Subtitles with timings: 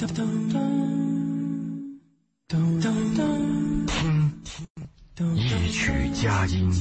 [0.00, 0.16] 听，
[5.36, 6.72] 一曲佳音，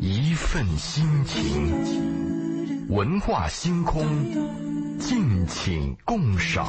[0.00, 4.04] 觅一份心情，文化星空，
[4.98, 6.66] 敬请共赏。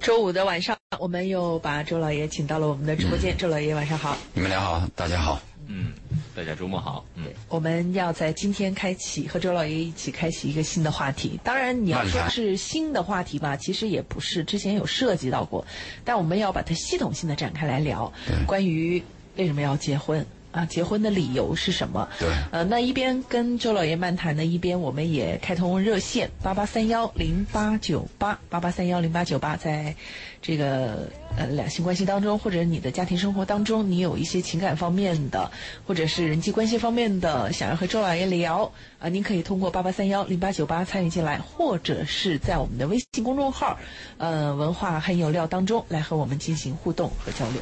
[0.00, 3.36] 周五的晚上，我们又把周老爷请到了我们的直播间。
[3.36, 4.16] 周老爷，晚上好。
[4.32, 5.42] 你们俩好，大家好。
[5.66, 5.92] 嗯，
[6.34, 7.04] 大家周末好。
[7.14, 11.38] 嗯，我们要在今天开启和周老爷一起开启一个新的话题。
[11.44, 15.64] 当然，你要说是新的话题吧，其实也不是，之前有涉及到过，
[16.04, 18.12] 但我们要把它系统性的展开来聊，
[18.46, 19.02] 关于
[19.36, 20.26] 为什么要结婚。
[20.54, 22.08] 啊，结婚的理由是什么？
[22.16, 29.96] 对，呃，那一边跟周老爷漫谈呢，一边我们也开通热线八八三幺零八九八八八三幺零八九八，在
[30.40, 35.50] 这个呃两性关系当中，或者你的家庭生活当中，你有一些情感方面的，
[35.88, 43.76] 或者是人际关系方面的，想要和周老爷聊啊，您可以通过八八三幺零八九八参与进来，或者是在我们的微信公众号
[44.18, 47.60] 呃文化很有料当中来和我们进行互动和交流。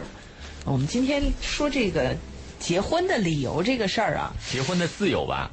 [0.67, 2.15] 我们今天说这个。
[2.63, 5.51] 结婚的理由这个事儿啊，结婚的自由吧，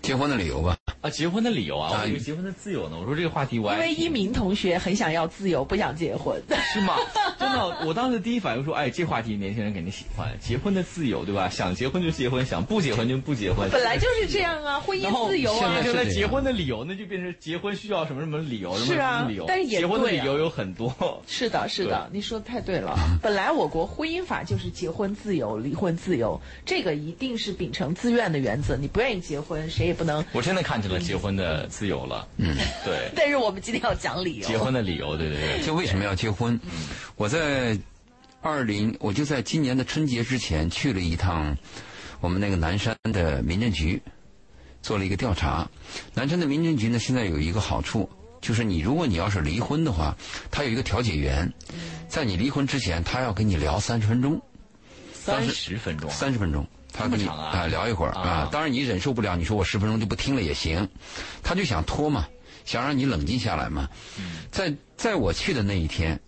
[0.00, 0.74] 结婚的理由吧。
[1.00, 2.96] 啊，结婚的理由啊，我以为结婚的自由呢。
[2.98, 6.40] 我说这个话题我因为一鸣同学很想要自由，不想结婚，
[6.72, 6.96] 是吗？
[7.38, 11.48] 真的，我当时第一反应说，哎，这话题年轻人肯定喜欢，结婚的自由，对吧？
[11.48, 13.68] 想结婚就结婚，想不结婚就不结婚。
[13.70, 15.72] 本来就是这样啊，婚姻自由啊。
[15.74, 19.44] 变成了结婚的理由，那就变成结婚需要什么什么理由，什么理由？
[19.46, 21.22] 但是也结婚的理由有很多。
[21.26, 22.96] 是的，是的，你说的太对了。
[23.22, 28.76] 本来我国婚姻法就是结婚自由、离婚自由，这个一定是秉承自愿的原则。
[28.76, 30.24] 你不愿意结婚，谁也不能。
[30.32, 31.66] 我真的看见了结婚的。
[31.66, 33.10] 自由了，嗯，对。
[33.16, 35.62] 但是我们今天要讲理由，结婚的理由，对对对。
[35.62, 36.58] 就为什么要结婚？
[37.16, 37.78] 我在
[38.40, 41.56] 二零，我就在今年的春节之前去了一趟
[42.20, 44.00] 我们那个南山的民政局，
[44.80, 45.68] 做了一个调查。
[46.14, 48.08] 南山的民政局呢，现在有一个好处，
[48.40, 50.16] 就是你如果你要是离婚的话，
[50.50, 51.52] 他有一个调解员，
[52.08, 54.40] 在你离婚之前，他要跟你聊三十分钟，
[55.12, 56.66] 三十分钟，三十分钟。
[56.96, 60.88] 他跟你啊聊一会儿啊，当然你忍受不了，你说我十分钟就不听了也行，
[61.42, 62.26] 他就想拖嘛，
[62.64, 63.88] 想让你冷静下来嘛。
[64.50, 66.18] 在在我去的那一天，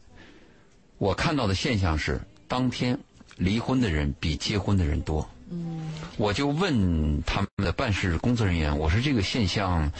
[0.98, 2.98] 我看到的现象是，当天
[3.36, 5.28] 离婚的人比结婚的人多。
[5.50, 9.90] 嗯，我就问他们的办事工作人员，我说这个现象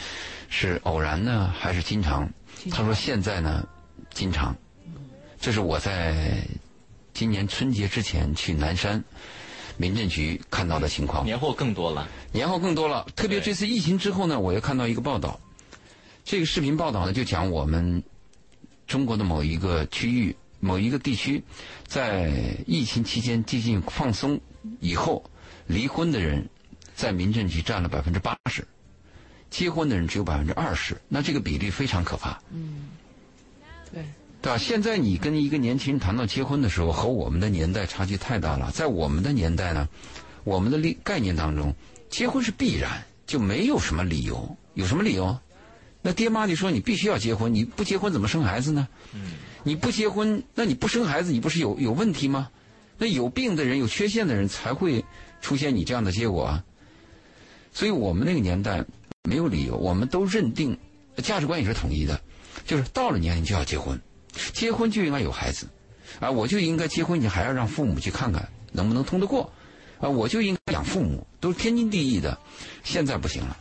[0.49, 2.29] 是偶然呢，还是经常？
[2.69, 3.67] 他说现在呢，
[4.13, 4.55] 经常。
[5.41, 6.43] 这是我在
[7.13, 9.03] 今年春节之前去南山。
[9.79, 12.05] 民政局看到的情况，年后更多了。
[12.33, 15.39] 年后更多了，特别这次疫情之后呢，我又看到一个报道，
[16.25, 18.03] 这个视频报道呢就讲我们
[18.85, 21.41] 中国的某一个区域、某一个地区，
[21.87, 22.29] 在
[22.67, 24.41] 疫情期间接近放松
[24.81, 25.23] 以后，
[25.65, 26.49] 离婚的人
[26.93, 28.67] 在民政局占了百分之八十，
[29.49, 32.37] 结婚的人只有百分之二十，那这个比例非常可怕。
[32.51, 32.89] 嗯，
[33.93, 34.03] 对。
[34.41, 34.57] 对吧？
[34.57, 38.71] 现在你跟一个年轻人谈到结婚的时候，和我们的年代差距太大了。
[38.71, 39.87] 在我们的年代呢，
[40.43, 41.75] 我们的理概念当中，
[42.09, 44.57] 结婚是必然，就没有什么理由。
[44.75, 45.37] 有什么理由？
[46.01, 48.87] 那爹妈就说你必须要结婚，你不结婚怎么生孩子呢？
[49.13, 49.33] 嗯。
[49.63, 52.49] 你不结婚，那你不生孩子，你不是有有问题吗？
[52.97, 55.03] 那有病的人、有缺陷的人才会
[55.41, 56.63] 出现你这样的结果啊。
[57.73, 58.85] 所以我们那个年代
[59.29, 60.77] 没有理由，我们都认定
[61.17, 62.21] 价值观也是统一的，
[62.65, 63.99] 就是到了年龄就要结婚。
[64.53, 65.67] 结婚就应该有孩子，
[66.19, 69.51] 啊，我就应该结婚，你还要让父母去看看能不能通得过，
[69.99, 72.37] 啊，我就应该养父母，都是天经地义的。
[72.83, 73.57] 现在不行了，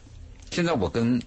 [0.50, 1.20] 现在我跟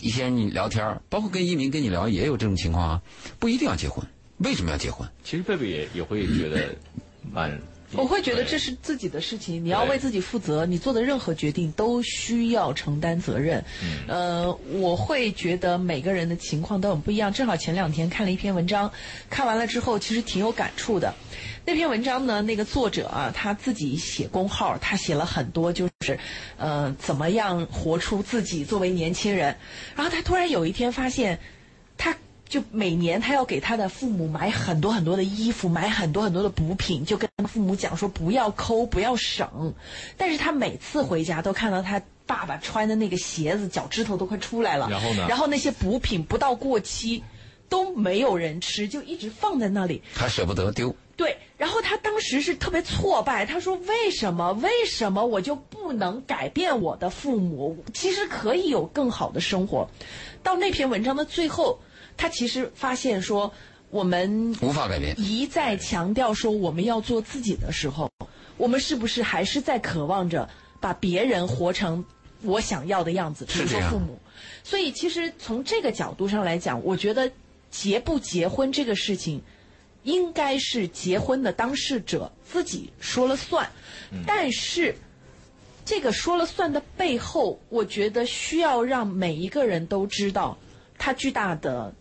[0.00, 3.02] 一些人聊天，包括跟一鸣跟你聊，也有这种情况啊，
[3.38, 4.06] 不一定要结婚，
[4.38, 5.08] 为什么要结婚？
[5.24, 6.74] 其实贝贝也也会觉得
[7.32, 7.60] 蛮。
[7.92, 13.64] 我会觉得这是自己的事情，你要为自己负责，你做的任何决定都需要承担责任。
[13.82, 17.32] 嗯呃，我会觉得每个人的情况都很不一样。
[17.32, 18.90] 正好前两天看了一篇文章，
[19.30, 21.14] 看完了之后其实挺有感触的。
[21.64, 26.18] 那篇文章呢，那个作者啊，他自己写公号，他写了很多，就是
[26.56, 29.56] 呃，怎么样活出自己作为年轻人。
[29.94, 31.55] 然后他突然有一天发现，他。
[32.48, 39.74] 就每年他要给他的父母买很多很多的衣服，买很多很多的补品，就跟父母讲说不要抠，不要省。
[40.16, 44.88] 但是他每次回家都看到他爸爸穿的那个鞋子，脚趾头都快出来了。
[44.88, 45.26] 然后呢？
[45.28, 47.20] 然后那些补品不到过期，
[47.68, 50.00] 都没有人吃，就一直放在那里。
[50.14, 50.94] 他舍不得丢。
[51.16, 54.52] 对，然后他当时是特别挫败，他说：“为什么？
[54.52, 57.76] 为什么我就不能改变我的父母？
[57.92, 59.88] 其实可以有更好的生活。”
[60.44, 61.80] 到那篇文章的最后。
[62.16, 63.52] 他其实发现说，
[63.90, 68.10] 我们无法改变，一再强调说我们要做自己的时候，
[68.56, 70.48] 我们是不是还是在渴望着
[70.80, 72.04] 把别人活成
[72.42, 74.18] 我想要的样子，比如是这样说父母。
[74.64, 77.30] 所以其实从这个角度上来讲，我觉得
[77.70, 79.40] 结不结婚这个事情，
[80.02, 83.68] 应该是结婚的当事者自己说了算。
[84.26, 84.94] 但是
[85.84, 90.56] 这个说了算的背后，我觉得需要让每一个人都知道
[90.98, 91.94] 他巨大的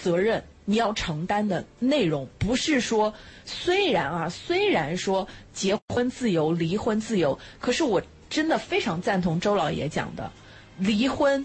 [0.00, 3.12] 责任，你要承担的内容，不是说
[3.44, 10.30] 虽然啊，虽然说结婚自由、离婚自由，可是我真的非常赞同周老爷讲的，
[10.78, 11.44] 离婚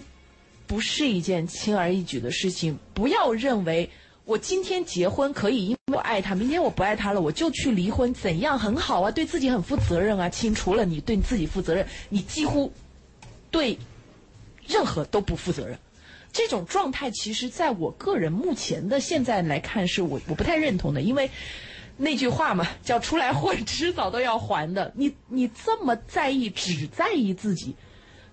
[0.66, 3.90] 不是一件轻而易举的事情，不要认为。
[4.24, 9.10] 我今天结婚可以，因为我爱他；明天我不爱他了，我就去离婚，怎样很好啊？
[9.10, 10.54] 对自己很负责任啊，亲。
[10.54, 12.72] 除了你对你自己负责任，你几乎
[13.50, 13.76] 对
[14.64, 15.76] 任何都不负责任。
[16.32, 21.30] 这种状态，其实在我个人目前的现在来看，是我我不太认同的，因为
[21.98, 24.92] 那句话嘛，叫出来混，迟早都要还的。
[24.96, 27.76] 你你这么在意，只在意自己，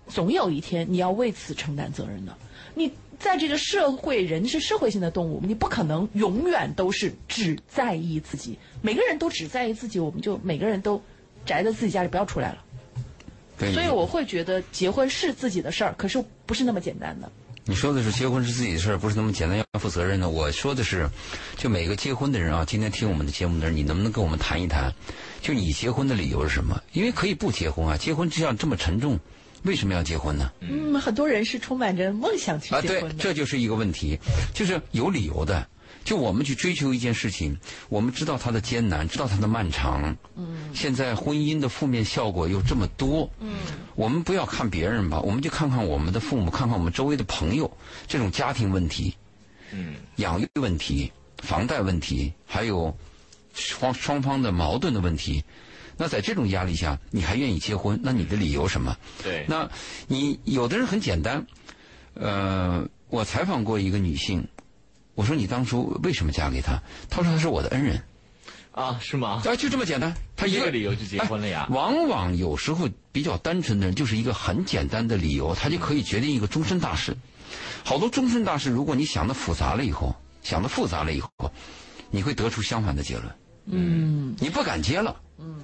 [0.07, 2.37] 总有一天你要为此承担责任的。
[2.73, 8.57] 你在这个社会，人是社会性的动物，你不可能永远都是只在意自己。
[8.81, 11.01] 每个人都只在意自己，我们就每个人都
[11.45, 12.63] 宅在自己家里不要出来了。
[13.57, 17.29] 对所以我会觉得结婚是自己的事儿，可是不是那么简单的。
[17.69, 20.27] 你说的是结婚是自己的事儿，不是那么简单要负责任的。
[20.27, 21.07] 我说的是，
[21.55, 24.91] 就每个结婚的人啊，今天听我们的节目的人，你能不能跟我们谈一谈，
[25.39, 26.81] 就你结婚的理由是什么？
[26.93, 29.19] 因为可以不结婚啊，结婚这样这么沉重，
[29.61, 30.51] 为什么要结婚呢？
[30.61, 33.23] 嗯，很多人是充满着梦想去啊，对结婚，的。
[33.23, 34.17] 这就是一个问题，
[34.51, 35.67] 就是有理由的。
[36.03, 37.57] 就我们去追求一件事情，
[37.89, 40.15] 我们知道它的艰难，知道它的漫长。
[40.35, 40.71] 嗯。
[40.73, 43.29] 现在婚姻的负面效果又这么多。
[43.39, 43.55] 嗯。
[43.95, 47.69] 我们不要看别人吧，我们就看看我们的父母，看看我们周围的朋友，
[48.07, 49.13] 这种家庭问题，
[49.71, 52.97] 嗯，养育问题、房贷问题，还有
[53.53, 55.43] 双双方的矛盾的问题。
[55.97, 57.99] 那在这种压力下，你还愿意结婚？
[58.01, 58.95] 那你的理由什么？
[59.21, 59.69] 对，那
[60.07, 61.45] 你有的人很简单，
[62.13, 64.47] 呃，我采访过一个女性，
[65.19, 66.81] 我说你当初为什么嫁给他？
[67.09, 68.01] 他说他是我的恩人，
[68.71, 69.41] 啊，是吗？
[69.43, 70.13] 啊，就这么简单。
[70.37, 71.75] 他一个个理由就结婚了呀哎？
[71.75, 77.17] 往往有时候比较单纯的人，就是一个很简单的理由，他就可以决定一个终身大事。
[77.83, 81.51] 好多终身大事，如果你想的复杂了以后，想的复杂了以后，
[82.09, 83.25] 你会得出相反的结论。
[83.65, 85.19] 嗯，你不敢接了。
[85.37, 85.59] 嗯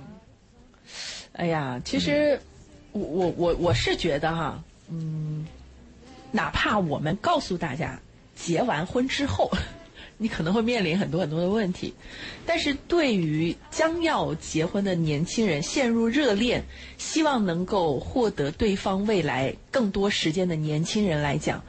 [1.31, 2.37] 哎呀，其实
[2.91, 5.47] 我我我我是觉得哈，嗯，
[6.33, 7.97] 哪怕我们告诉大家
[8.35, 9.51] 结完婚之后，
[10.17, 11.93] 你可能会面临很多很多的问题，
[12.45, 16.63] 但是对于将要结婚的年轻人，陷入热恋，
[16.97, 21.63] 希望能够获得对方未来更多时间的年轻人来讲，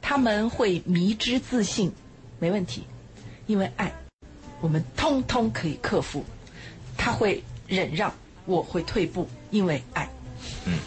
[0.00, 1.90] 他们会迷之自信，
[2.38, 2.84] 没问题，
[3.46, 3.92] 因为爱，
[4.60, 6.24] 我们通通可以克服。
[6.96, 8.14] 他会忍让，
[8.44, 10.08] 我会退步，因为爱。
[10.66, 10.78] 嗯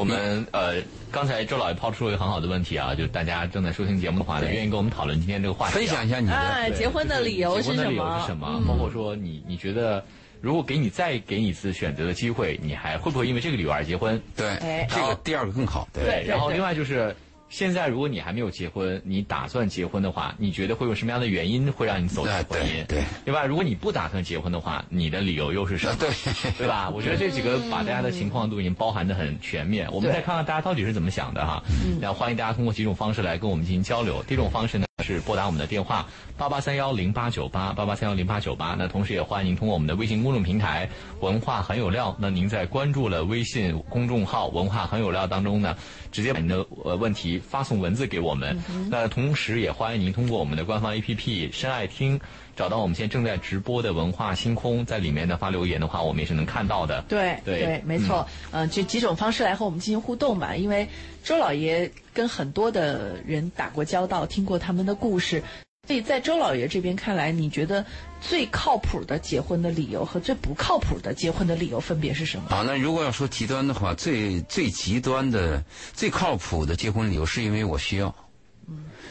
[0.00, 6.34] 我们呃，刚才周老爷抛出了一个很好的问题啊，就是大家正在收听节目的话呢，愿意跟我们讨论今天这个话题啊，分享一下你的。
[6.34, 8.20] 哎，结婚的理由是什结婚的理由么？
[8.20, 8.48] 是什么？
[8.50, 10.02] 嗯包括说你你觉得，
[10.40, 14.18] 如果给你再给你一次选择的机会，你还会不会因为这个理由而结婚？
[14.34, 15.86] 对，哎这个第二个更好。
[15.92, 17.14] 对对对然后另外就是。
[17.50, 22.86] 现在，如果你还没有结婚，你打算结婚的话，你觉得会有什么样的原因会让你走进哎婚姻？
[22.86, 25.96] 对对另外，如果你不打算结婚的话，你的理由又是什么？
[25.98, 26.08] 对
[26.56, 26.88] 对吧？
[26.94, 29.90] 我觉得这几个把大家的情况都已经包含的很全面。
[29.90, 31.60] 我们再看看大家到底是怎么想的哈。
[32.00, 34.22] 然后欢迎大家通过几种方式来跟我们进行交流。
[34.22, 38.74] 第一种方式呢是拨打我们的电话八八三幺零八九八八八三幺零八九八。
[38.78, 40.88] 那同时也欢迎您通过我们的微信公众平台
[41.20, 42.14] “文化很有料”。
[42.20, 45.76] 那您在关注了微信公众号“文化很有料”当中呢，
[46.12, 48.58] 直接把您的呃问题发送文字给我们。
[48.90, 52.20] 那同时也欢迎您通过我们的官方 APP“ 深爱听”
[52.60, 57.02] 找到我们现在正在直播的文化星空，在里面呢发留言的话，我们也是能看到的。
[57.08, 60.54] 对对没错，嗯、这几种方式来和我们进行互动吧。
[60.54, 60.86] 因为
[61.24, 65.42] 周老爷跟很多的人打过交道，听过他们的故事，
[65.86, 67.82] 所以在周老爷这边看来，你觉得
[68.20, 72.50] 最靠谱的结婚的理由和最不靠谱的结婚的理由分别是什么？
[72.50, 75.64] 啊，那如果要说极端的话，最最极端的、
[75.94, 78.14] 最靠谱的结婚理由，是因为我需要。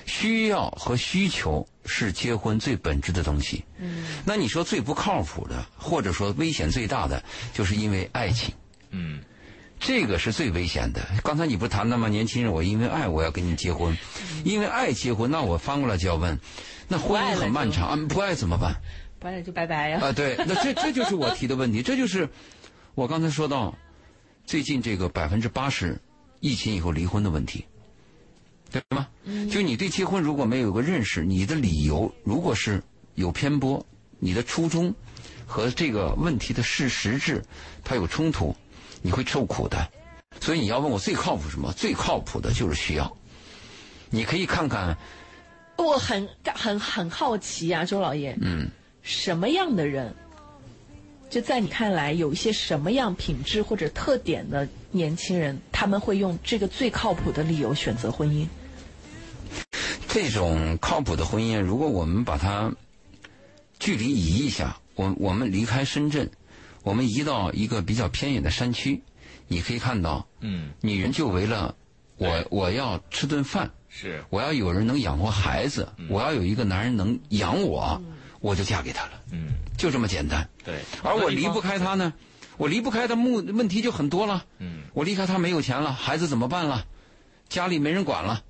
[0.05, 3.63] 需要和需求是结婚最本质的东西。
[3.77, 7.23] 嗯，那你说最不靠谱的，或者说危险最大的，
[7.53, 8.53] 就是因为爱情。
[8.91, 9.21] 嗯，
[9.79, 11.01] 这个是最危险的。
[11.23, 12.07] 刚才你不谈了吗？
[12.07, 13.97] 年轻人，我因为爱我要跟你结婚，
[14.43, 16.39] 因为爱结婚，那我翻过来就要问，
[16.87, 18.75] 那婚姻很漫长，啊，不爱怎么办？
[19.19, 22.29] 不爱就拜拜呀、啊，对，那这这就是我提的问题，这就是
[22.95, 23.75] 我刚才说到
[24.45, 25.99] 最近这个百分之八十
[26.39, 27.65] 疫情以后离婚的问题，
[28.71, 29.07] 对吗？
[29.51, 32.81] 就你对结婚如果没有个认识，你的理由如果是
[33.15, 33.85] 有偏颇，
[34.19, 34.93] 你的初衷
[35.45, 37.43] 和这个问题的事实质
[37.83, 38.55] 它有冲突，
[39.01, 39.89] 你会受苦的。
[40.39, 41.73] 所以你要问我最靠谱什么？
[41.73, 43.17] 最靠谱的就是需要。
[44.09, 44.97] 你可以看看，
[45.77, 48.69] 我很很很好奇啊，周老爷，嗯，
[49.01, 50.13] 什么样的人，
[51.29, 58.47] 就在你看来有一些什么样品质或者特点的年轻人，他们会用这个最靠谱的理由选择婚姻？
[60.09, 62.73] 这种靠谱的婚姻，如果我们把它
[63.77, 66.31] 距离移一下，我我们离开深圳，
[66.81, 69.03] 我们移到一个比较偏远的山区，
[69.47, 71.75] 你可以看到，嗯，女人就为了
[72.17, 74.23] 我我要吃顿饭，是。
[74.31, 78.01] 我要有人能养活孩子，我要有一个男人能养我，
[78.39, 80.49] 我就嫁给他了，嗯，就这么简单。
[80.65, 80.79] 对。
[81.03, 82.13] 而我离不开他呢，
[82.57, 84.43] 我离不开他，目问题就很多了。
[84.57, 86.87] 嗯，我离开他没有钱了，孩子怎么办了？
[87.47, 88.43] 家里没人管了，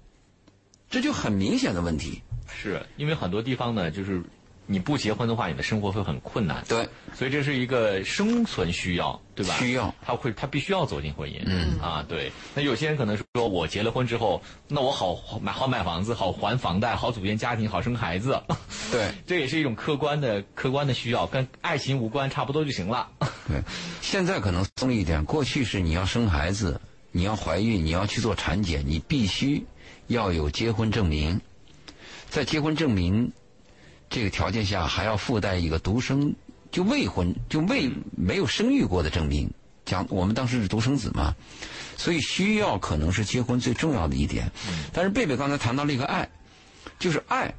[0.89, 2.22] 这就很明显的问题。
[2.51, 4.22] 是因为很多地方呢，就是
[4.65, 6.63] 你不结婚的话，你的生活会很困难。
[6.67, 9.55] 对，所以这是一个生存需要，对吧？
[9.58, 11.41] 需要，他会他必须要走进婚姻。
[11.46, 12.31] 嗯啊，对。
[12.55, 18.41] 那有些人可能说，我结了婚之后，那我好好买好买房子，好还房贷，好组建家庭，好生孩子。
[18.91, 23.08] 对，这也是一种客观的客观的需要，跟爱情无关，差不多就行了。
[23.48, 23.62] 对，
[24.01, 25.24] 现在可能松一点。
[25.25, 26.81] 过去是你要生孩子，
[27.12, 29.63] 你要怀孕，你要去做产检，你必须
[30.09, 31.39] 要有结婚证明。
[32.29, 33.31] 在结婚证明
[34.09, 36.35] 这个条件下，还要附带一个独生
[36.71, 39.49] 就未婚就未没有生育过的证明。
[39.85, 41.33] 讲我们当时是独生子嘛，
[41.97, 44.51] 所以需要可能是结婚最重要的一点。
[44.93, 46.29] 但是贝贝刚才谈到了一个爱，
[46.99, 47.51] 就是爱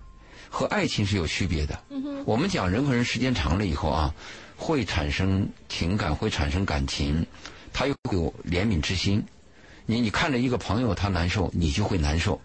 [0.49, 1.77] 和爱情是有区别的。
[2.25, 4.15] 我们讲人和人时间长了以后啊，
[4.57, 7.27] 会产生情感，会产生感情，
[7.73, 9.25] 他又会有怜悯之心。
[9.87, 12.41] 你你看着一个朋友他难受，你就会难受。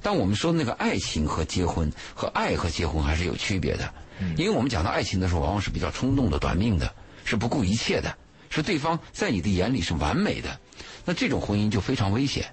[0.00, 3.92] 但我们说那个爱情和结婚，和爱和结婚还是有区别的。
[4.36, 6.92] 因为我们讲到爱情的时候，往往是比较冲动的、短命的，
[7.24, 8.16] 是不顾一切的，
[8.50, 10.58] 是对方在你的眼里是完美的。
[11.04, 12.52] 那这种婚姻就非常危险。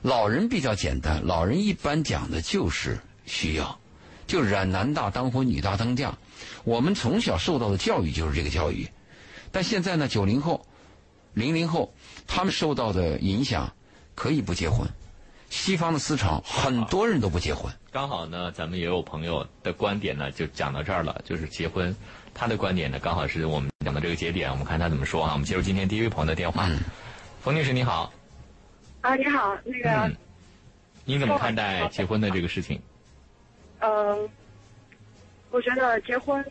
[0.00, 3.78] 老人比较简单，老人一般讲的就是需要，
[4.26, 6.16] 就染男大当婚，女大当嫁。
[6.64, 8.88] 我们从小受到的教育就是这个教育，
[9.50, 10.66] 但现在呢，九零后、
[11.34, 11.94] 零零后，
[12.26, 13.72] 他们受到的影响
[14.14, 14.86] 可以不结婚。
[15.50, 17.70] 西方的思潮，很多人都不结婚。
[17.90, 21.94] 刚好呢，咱们也有朋友的观点呢，就讲到这儿了，就是结婚。
[22.32, 25.32] 他的观点呢，刚好是我们讲到这个节点，我们看他怎么说啊。
[25.32, 26.66] 我们接入今天第一位朋友的电话，
[27.42, 28.10] 冯女士你好。
[29.02, 30.16] 啊，你好，那个，嗯，
[31.04, 32.80] 您怎么看待结婚的这个事情？
[33.80, 34.16] 呃，
[35.50, 36.42] 我觉得结婚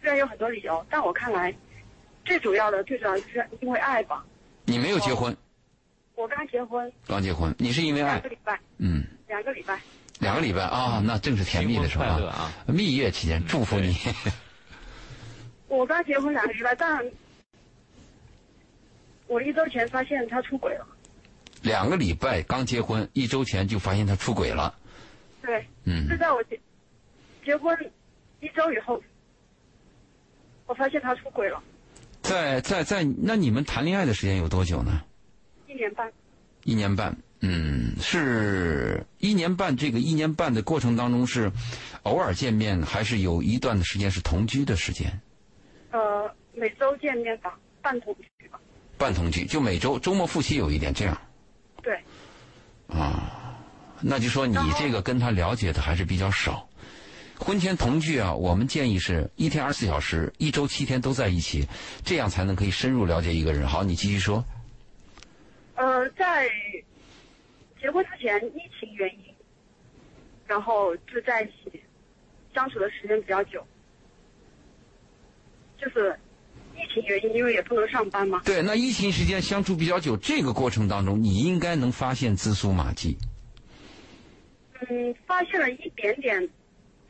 [0.00, 1.54] 虽然有很多理由，但我看来
[2.24, 4.24] 最主要的、最主要就是因为爱吧。
[4.70, 5.36] 你没有结婚，
[6.14, 9.80] 我刚结婚刚结婚，你是因为爱两个，礼拜，嗯，两个礼拜。
[10.20, 12.52] 两个礼拜啊，那正是甜蜜的时候啊！
[12.66, 13.96] 蜜月期间，祝福你。
[15.66, 17.02] 我刚结婚两个礼拜，但
[19.26, 20.86] 我一周前发现他出轨了。
[21.62, 24.74] 两个礼拜刚结婚，一周前就发现他出轨了。
[25.42, 26.60] 对，嗯是在我结
[27.44, 27.74] 结婚
[28.40, 29.02] 一周以后，
[30.66, 31.62] 我发现他出轨了，
[32.22, 35.02] 在在在，那你们谈恋爱的时间有多久呢？
[35.66, 36.12] 一年半。
[36.64, 37.16] 一年半。
[37.40, 39.76] 嗯，是一年半。
[39.76, 41.50] 这个一年半的过程当中是
[42.02, 45.10] 偶尔见面，还是有一段的时间是同居的时间？
[45.90, 48.60] 呃，每周见面吧，半同居吧。
[48.98, 51.20] 半同居，就每周周末复习有一点这样
[51.82, 51.98] 对，
[52.88, 53.56] 啊。
[54.02, 56.66] 那就说你这个跟他了解的还是比较少。
[57.40, 61.66] 婚前同居啊，我们建议是一天二十四小时，一周七天都在一起，
[62.04, 63.66] 这样才能可以深入了解一个人。
[63.66, 64.44] 好，你继续说。
[65.74, 66.46] 呃，在
[67.80, 69.34] 结婚之前，疫情原因，
[70.46, 71.82] 然后就在一起
[72.54, 73.66] 相处的时间比较久，
[75.80, 76.14] 就是
[76.76, 78.42] 疫情原因，因为也不能上班嘛。
[78.44, 83.16] 对，那疫情时间相处比较久，这个过程当中，你应该能发现蛛丝马迹。
[84.88, 86.46] 嗯，发现了一点点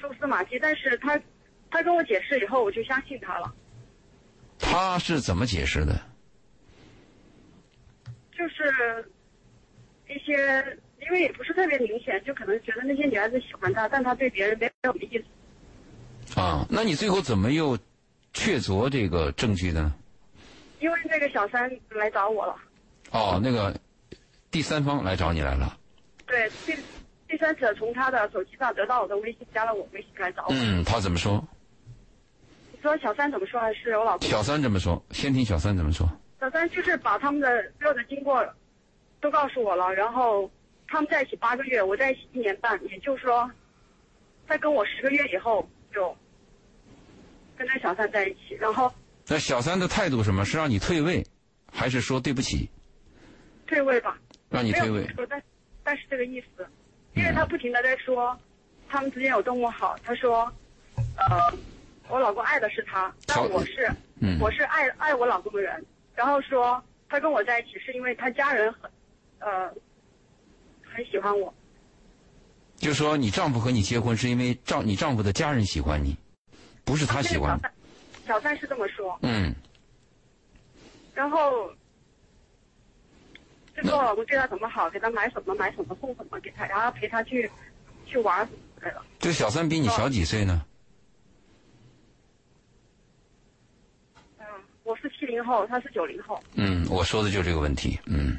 [0.01, 1.21] 蛛丝马迹，但是他
[1.71, 3.55] 他跟我解释以后，我就相信他了。
[4.59, 6.01] 他是怎么解释的？
[8.33, 9.11] 就是
[10.09, 16.41] 一些，因为也不是特别明显，就可能觉得那些女孩子喜欢他，但他对别人没有意思。
[16.41, 17.77] 啊，那你最后怎么又
[18.33, 19.95] 确凿这个证据的呢？
[20.79, 22.57] 因为那个小三来找我了，
[23.11, 23.79] 哦，那个
[24.51, 25.77] 第三方来找你来了。
[26.27, 26.75] 对，第
[27.31, 30.49] 第三者从他的手机上得到我的微信，加了我微信来找我。
[30.51, 31.47] 嗯，他怎么说？
[32.73, 33.61] 你说小三怎么说？
[33.61, 34.29] 还是我老公？
[34.29, 35.01] 小三怎么说？
[35.13, 36.09] 先听小三怎么说。
[36.41, 38.45] 小三就是把他们的所有的经过
[39.21, 40.51] 都告诉我了，然后
[40.89, 43.49] 他们在一起八个月，我在一起一年半，也就是说，
[44.49, 46.17] 在跟我十个月以后就
[47.57, 48.93] 跟那小三在一起，然后
[49.29, 50.45] 那小三的态度什么？
[50.45, 51.25] 是让你退位，
[51.73, 52.69] 还是说对不起，
[53.69, 54.19] 退位吧，
[54.49, 55.07] 让你退位？
[55.15, 55.41] 说，但
[55.85, 56.67] 但是这个意思，
[57.15, 58.39] 因为他不停的在说，
[58.89, 59.97] 他们之间有多么好。
[60.05, 60.51] 他说，
[61.17, 61.39] 呃，
[62.09, 63.91] 我老公爱的是他，但我是、
[64.21, 65.85] 嗯我是爱爱我老公的人。
[66.15, 68.91] 然后说他跟我在一起是因为他家人很，
[69.39, 69.73] 呃，
[70.85, 71.53] 很喜欢我。
[72.77, 76.17] 就说你丈夫和你结婚是因为丈你丈夫的家人喜欢你，
[76.85, 77.59] 不是他喜欢
[78.27, 79.19] 小三是这么说。
[79.23, 79.55] 嗯，
[81.15, 81.71] 然后
[83.83, 87.51] 就说我老公对他怎么好，给他买什么买什么送什么给他，然后陪他去
[88.07, 89.01] 去玩什么之类的。
[89.19, 90.65] 这小三比你小几岁呢？
[94.39, 94.45] 嗯，
[94.83, 96.43] 我是七零后，他是九零后。
[96.55, 97.99] 嗯，我说的就是这个问题。
[98.07, 98.37] 嗯，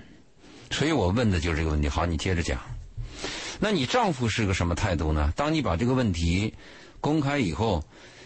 [0.69, 1.89] 所以我问的就是这个问题。
[1.89, 2.59] 好，你接着讲。
[3.59, 5.33] 那你丈夫是个什么态度呢？
[5.35, 6.53] 当你把这个问题
[6.99, 7.83] 公开以后，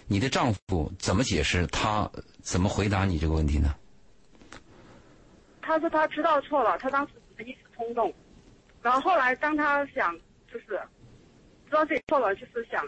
[0.07, 1.65] 你的丈夫怎么解释？
[1.67, 2.09] 他
[2.41, 3.73] 怎么回答你这个问题呢？
[5.65, 8.13] 他说他知道错了，他当时只是一时冲动，
[8.83, 10.15] 然后后来当他想
[10.47, 10.79] 就是
[11.67, 12.87] 知道自己错了，就是想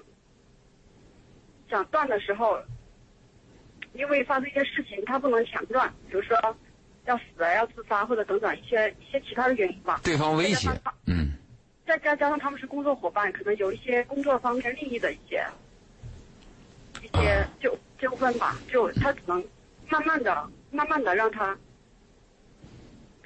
[1.67, 2.61] 想断的时候，
[3.93, 6.37] 因为发生一些事情，他不能强断，比如说
[7.05, 9.99] 要死啊、要自杀或者等等一些一些其他的原因吧。
[10.03, 10.69] 对方威胁。
[11.07, 11.33] 嗯
[11.87, 15.41] 再加加上他们是工作伙伴，可能有一些工作方面利益的一些
[17.01, 19.41] 一些纠纠纷吧，就他只能
[19.89, 21.57] 慢慢的、慢慢的让他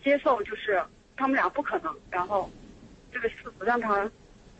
[0.04, 0.84] 接受，就是
[1.16, 2.50] 他们俩不可能，然后
[3.12, 4.04] 这个事不让他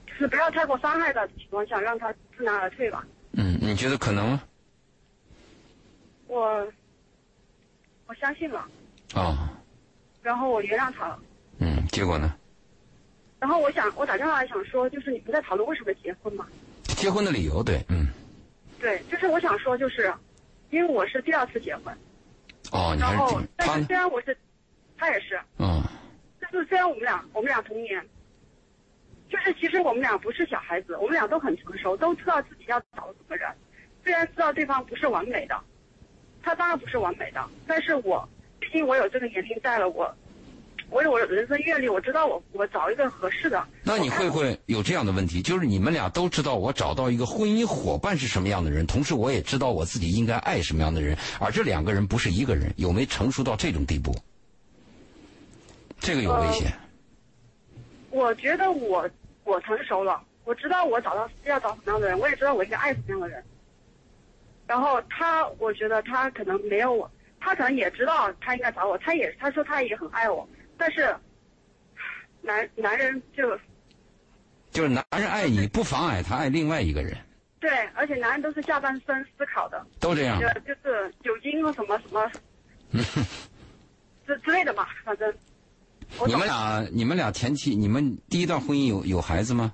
[0.06, 3.06] 就是不要太过伤害的情况下，让他知难而退吧。
[3.34, 4.44] 嗯，你觉得可能吗？
[6.28, 6.68] 我
[8.08, 8.66] 我相信了，
[9.14, 9.50] 啊、
[10.22, 11.20] 然后我原谅他了。
[11.60, 12.36] 嗯，结果呢？
[13.40, 16.48] 然后我想，我打电话来想说，就是你们在讨论为什么结婚嘛？
[16.84, 18.08] 结婚的理由对，嗯，
[18.80, 20.14] 对，就是我想说，就是
[20.70, 21.86] 因为我是第二次结婚，
[22.72, 24.38] 哦，你还然后但是虽然我是，
[25.02, 25.82] 他也是，嗯
[26.52, 28.00] 就是虽然我们俩我们俩同年，
[29.28, 33.50] 就是其实我们俩不是小孩子，我们俩都很成熟，都知道自己要找什么人。
[34.04, 35.60] 虽然知道对方不是完美的，
[36.44, 40.16] 他当然不是完美的，但是我毕竟我有这个年龄在了，我
[40.92, 43.66] 我有我的人生阅历，我知道我我找一个合适的。
[43.84, 45.42] 那你会不会有这样的问题？
[45.42, 54.16] 就是你们俩都知道我找到一个婚姻伙伴是什么样的人，同时我也知道我自己应该爱什么样的人，而这两个人不是一个人，有没成熟到这种地步？
[56.02, 56.74] 这个有危险。
[58.10, 59.10] 我觉得我
[59.46, 63.42] 我成熟了，我知道我找到要找什么样的人，我也知道我应该爱什么样的人。
[64.68, 67.10] 然后他，我觉得他可能没有我，
[67.40, 71.16] 他可能也知道他应该找我，他也他说他也很爱我，但是
[72.42, 73.58] 男男人就
[74.72, 77.16] 就是男人爱你，不妨碍他爱另外一个人，
[77.60, 80.48] 对，而且男人都是下半身思考的，都这样就。
[80.62, 82.32] 就是酒精和什么什么
[84.26, 85.51] 之之类的嘛，反正我
[86.26, 89.74] 你们俩，你们俩前期，你们第一段婚姻有有孩子吗？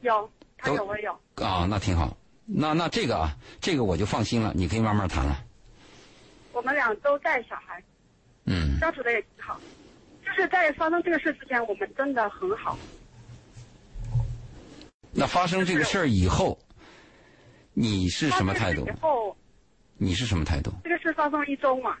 [0.00, 1.12] 有，他有我有，
[1.44, 2.16] 啊，那挺好。
[2.46, 5.44] 那那这个啊，这个我就放心了，你可以慢慢谈了。
[6.52, 7.82] 我们俩都带小孩。
[8.46, 9.60] 嗯，相处的也挺好，
[10.24, 12.78] 就是在发生这个事之前，我们真的很好。
[15.12, 16.58] 那发生这个事儿以后，
[17.74, 18.86] 你是什么态度？
[18.86, 19.36] 以后
[19.98, 20.72] 你是什么态度？
[20.84, 21.96] 这个事发生一周嘛，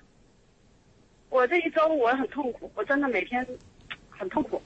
[1.30, 3.46] 我这一周我很痛苦，我真的每天
[4.08, 4.60] 很痛苦。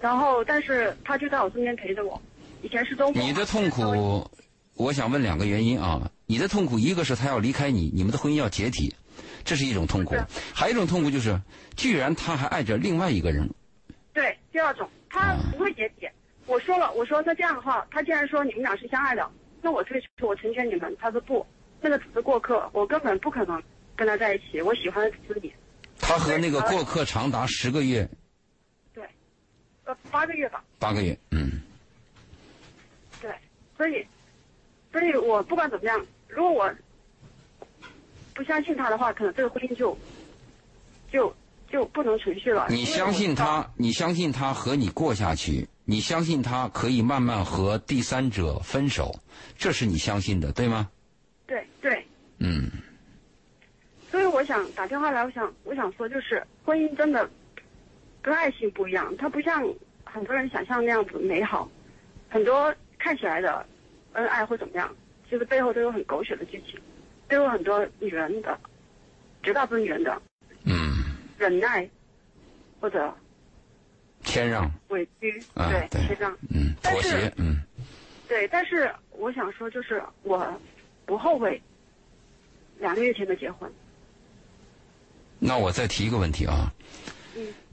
[0.00, 2.20] 然后，但是他就在我身边陪着我。
[2.62, 4.30] 以前是周末，你的痛苦，
[4.74, 6.10] 我想问两个原因啊。
[6.26, 8.94] 你的痛苦，一个是他要离开你，你们的婚姻要解体，
[9.44, 10.14] 这是一种痛苦；
[10.54, 11.40] 还有一种痛苦就是，
[11.76, 13.50] 居然他还爱着另外一个人。
[14.12, 16.08] 对，第二种，他不会解体。
[16.46, 19.28] 我说了，我说那这样的话，他既然说你们俩是相爱的，
[19.60, 20.96] 那我退出，我成全你们。
[21.00, 21.44] 他说不，
[21.80, 23.60] 那个只是过客，我根本不可能
[24.00, 24.62] 跟他在一起。
[24.62, 25.52] 我喜欢的只是你。
[25.98, 28.08] 他和那个过客长达十个月、
[28.94, 29.04] 对，
[29.84, 30.64] 呃，八个月吧。
[30.78, 31.60] 八个月，嗯，
[33.20, 33.30] 对，
[33.76, 34.06] 所以，
[34.90, 36.74] 所以我不管怎么样，如果我
[38.32, 39.96] 不相信他的话，可能这个婚姻就
[41.12, 41.36] 就
[41.70, 42.66] 就不能存续了。
[42.70, 49.20] 你相信他，你相信他和你过下去，你相信他可以慢慢和第三者分手，
[49.58, 50.88] 这是你相信的，对吗？
[51.46, 52.06] 对对，
[52.38, 52.70] 嗯，
[54.10, 57.28] 所以我想打电话来，我想我想说，就是婚姻真的
[58.20, 59.62] 跟爱情不一样，它不像
[60.04, 61.70] 很多人想象那样子美好，
[62.28, 63.64] 很多看起来的
[64.14, 64.92] 恩爱或怎么样，
[65.28, 66.80] 其实背后都有很狗血的剧情，
[67.28, 68.58] 都有很多女人的，
[69.42, 70.20] 绝大部分女人的
[70.64, 71.88] 嗯，忍耐
[72.80, 73.14] 或者
[74.24, 77.62] 谦让，委屈，啊，对，谦让，嗯，但是妥协，嗯，
[78.28, 78.48] 对。
[78.48, 80.46] 但是我想说，就是我
[81.06, 81.60] 不后悔
[82.78, 83.70] 两个月前的结婚，
[85.40, 86.72] 那我再提一个问题啊，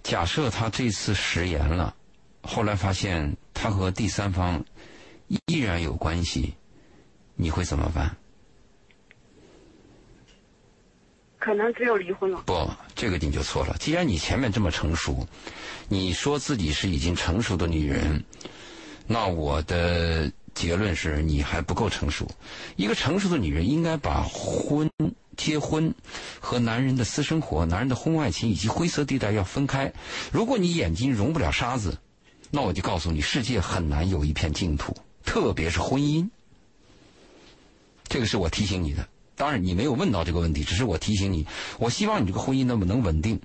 [0.01, 1.93] 假设他这次食言了，
[2.41, 4.63] 后来发现他和第三方
[5.27, 6.55] 依然有关系，
[7.35, 8.15] 你会怎么办？
[11.37, 12.41] 可能只有离婚了。
[12.45, 13.75] 不，这个你就错了。
[13.79, 15.27] 既然你前面这么成熟，
[15.89, 18.23] 你说自己是已经成熟的女人，
[19.05, 22.27] 那我的结论是你还不够成熟。
[22.75, 24.89] 一个成熟的女人应该把婚、
[25.37, 25.93] 结婚
[26.39, 29.93] 和男人的私生活、男人的婚外情以及灰色地带要分开。
[30.31, 31.95] 如果你眼睛容不了沙子，
[32.49, 36.27] 那我就告诉你，世界很难有一片净土，特别是婚姻。
[38.07, 39.07] 这个是我提醒你的。
[39.35, 41.45] 当然，你没有问到这个问题，只是我提醒你。
[41.77, 43.39] 我希望你这个婚姻能不能稳定？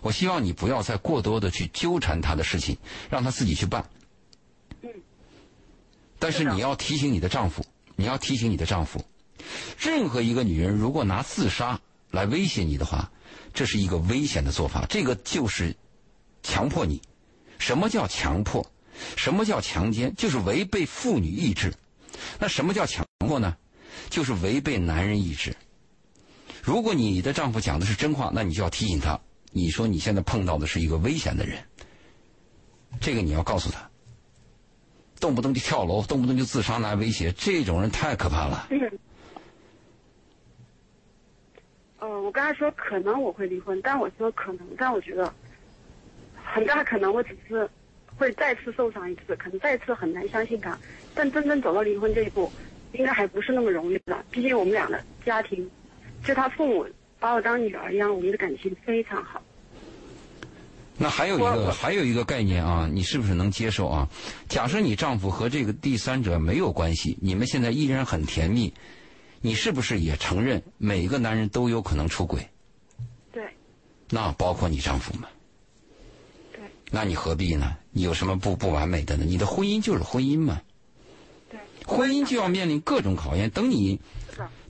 [0.00, 2.78] 我希望你不要再过多的去纠缠他的事情，
[3.10, 3.84] 让他自己去办。
[6.24, 6.32] 嗯。
[6.32, 7.64] 但是你要提醒你的丈夫，
[7.96, 9.04] 你要提醒你的丈夫，
[9.78, 11.78] 任何一个女人如果拿自杀
[12.10, 13.10] 来威胁你的话，
[13.52, 14.86] 这是一个危险的做法。
[14.88, 15.76] 这个就是
[16.42, 17.02] 强迫你。
[17.58, 18.66] 什么叫强迫？
[19.16, 20.14] 什么叫强奸？
[20.16, 21.74] 就是违背妇女意志。
[22.38, 23.56] 那什么叫强迫呢？
[24.08, 25.54] 就是违背男人意志。
[26.62, 29.20] 如果你的丈夫讲的是真话，那你就要提醒他，
[29.52, 31.62] 你说你现在碰到的是一个危险的人，
[33.00, 33.90] 这个你要告诉他。
[35.24, 38.66] 动不动就跳楼，动不动就自杀来威胁，这种人太可怕了。
[38.68, 38.78] 嗯。
[42.22, 45.32] 我刚才说可能我会离婚，但我说可能，但我觉得
[46.44, 47.66] 很大可能我只是
[48.18, 50.78] 会再次受伤一次，可能再次很难相信他，
[51.14, 52.52] 但真正走到离婚这一步。
[52.92, 55.68] 应该还不是那么容易的，毕竟我们俩的家庭，
[56.22, 56.86] 就他父母
[57.18, 59.42] 把我当女儿一样，我们的感情非常好。
[60.96, 64.08] 那还有一个还有一个概念啊，你是不是能接受啊？
[64.48, 68.72] 假设你丈夫和这个第三者没有关系，你们现在依然很甜蜜，
[69.40, 72.48] 你是不是也承认每个男人都有可能出轨？
[73.32, 73.42] 对。
[74.08, 75.26] 那包括你丈夫吗？
[76.52, 76.60] 对。
[76.92, 77.76] 那你何必呢？
[77.90, 79.24] 你有什么不不完美的呢？
[79.24, 80.60] 你的婚姻就是婚姻嘛。
[81.50, 83.50] 对婚姻就要面临各种考验。
[83.50, 84.00] 等你，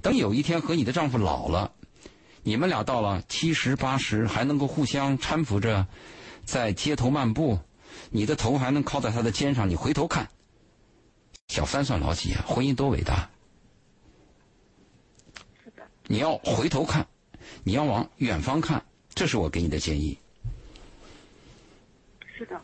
[0.01, 1.73] 等有一天和你的丈夫老了，
[2.47, 5.87] 你们俩到了七十八十，还能够互相搀扶着
[6.45, 7.59] 在街头漫步，
[8.11, 10.29] 你的头还能靠在他的肩上，你回头看，
[11.49, 12.45] 小三算老几啊？
[12.47, 13.31] 婚姻多伟大！
[15.65, 15.83] 是的。
[16.07, 17.07] 你要回头看，
[17.63, 20.19] 你要往远方看，这是我给你的建议。
[22.37, 22.61] 是的。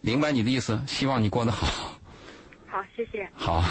[0.00, 1.66] 明白你的意思，希望你过得好。
[2.66, 3.28] 好，谢谢。
[3.34, 3.62] 好，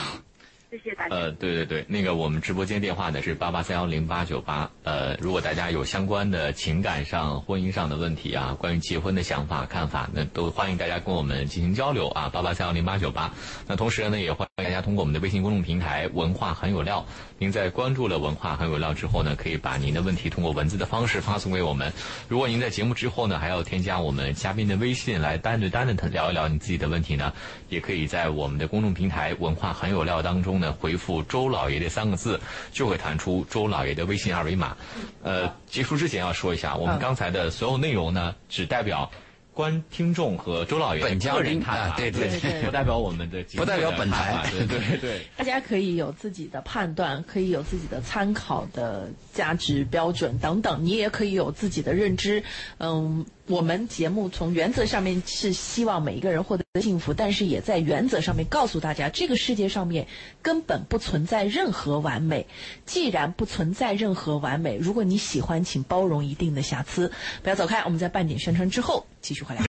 [0.72, 1.16] 谢谢大家。
[1.16, 4.70] 呃，对对对，那个我们直播间电话呢是八八三幺零八九八。
[4.84, 12.30] 呃，如果大家有相关的情感上、婚姻上的问题啊，关于结婚的想法、看法，那都欢迎大家跟我们进行交流啊。
[12.30, 13.32] 八八三幺零八九八。
[13.68, 17.06] 那同时呢，也欢迎大家通过我们的微信公众平台“文化很有料”。
[17.40, 21.92] 您在关注了“文化很有料”之后呢，可以把您的问题通过文字的方式发送给我们。
[22.28, 27.34] 如果您在节目之后呢，还要添加我们嘉宾的微信来单对单的聊一聊你自己的问题呢，
[27.70, 32.40] 也可以在我们的公众平台“文化很有料”当中呢回复“周老爷”这三个字，
[32.72, 34.76] 就会弹出周老爷的微信二维码。
[35.24, 39.10] 呃，结束之前要说一下，我们刚才的所有内容呢，只代表。
[39.52, 45.28] 观听众和周老爷本个人看法，对对对，不代表我们的，不代表本台，对对对。
[45.36, 52.42] 大家可以有自己的判断，可以有自己的参考的价值标准等等，你也可以有自己的认知。
[52.78, 60.06] 嗯，我们节目从原则上面是希望每一个人获得幸福，但是也在原则上面告诉大家，这个世界上面
[60.44, 62.46] 根本不存在任何完美。
[62.86, 67.12] 既然不存在任何完美，如果你喜欢，请包容一定的瑕疵。
[67.42, 69.08] 不要走开，我们在半点宣传之后。
[69.20, 69.66] 继续回来。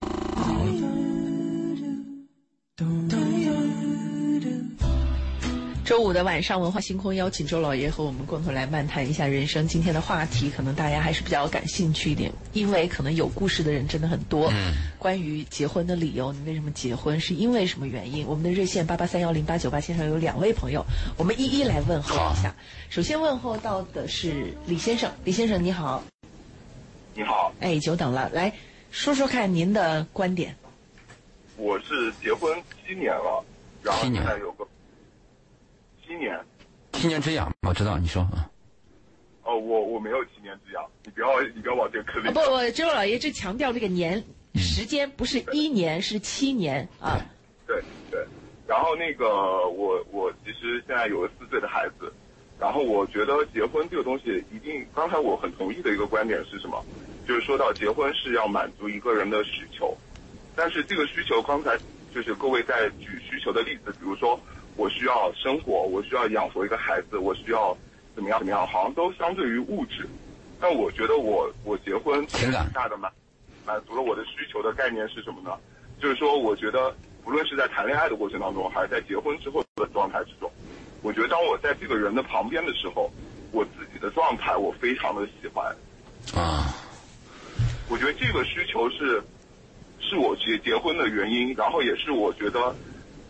[5.91, 9.67] 周五的晚上，文化星空邀请周老爷和我们共同来漫谈一下人生。
[9.67, 14.53] 今天的话题可能大家还是比较感兴趣一点，因为可能有故事的人真的很多。
[14.53, 14.73] 嗯。
[15.01, 17.19] 关于结婚的理由，你为什么结婚？
[17.19, 18.25] 是因为什么原因？
[18.25, 22.55] 我们的热线八八三幺零八九八线上有两位朋友，我们一一来问候一下。
[22.89, 26.05] 首先问候到的是李先生，李先生你好。
[27.17, 27.53] 你好。
[27.59, 28.53] 哎，久等了，来。
[28.93, 30.55] 说说看您的观点。
[31.57, 33.45] 我是结婚七年了，
[33.83, 34.65] 然后现在有个
[36.11, 36.37] 七年。
[36.95, 38.51] 七年之痒，我知道，你说啊。
[39.45, 42.27] 哦，我我没有七年之痒，你不要你不要往这个坑里。
[42.27, 44.21] 不不，周老爷这强调这个年
[44.57, 47.25] 时间不是一年，是七年啊。
[47.65, 48.27] 对对，
[48.67, 52.13] 然后那个我我其实现在有个四岁的孩子，
[52.59, 56.85] 然后我觉得结婚这个东西一定，刚才我很同意的一个观点是什么？
[57.25, 59.97] 就是说到结婚是要满足一个人的需求，
[60.57, 61.79] 但是这个需求刚才
[62.13, 64.39] 就是各位在举需求的例子，比如说
[64.77, 67.77] 我需要生活，我需要养活一个孩子，我需要
[68.15, 70.09] 怎么样怎么样，好像都相对于物质。
[70.61, 73.11] 但我觉得我我结婚情感大的满
[73.67, 75.57] 满足了我的需求的概念是什么呢？
[76.01, 76.95] 就是说，我觉得
[77.27, 80.51] 无论是在谈恋爱的过程当中，还是在结婚之后的状态之中，
[81.03, 83.11] 我觉得当我在这个人的旁边的时候，
[83.53, 85.67] 我自己的状态我非常的喜欢。
[86.35, 86.73] 啊，
[87.89, 89.23] 我觉得这个需求是
[89.99, 92.75] 是我结结婚的原因，然后也是我觉得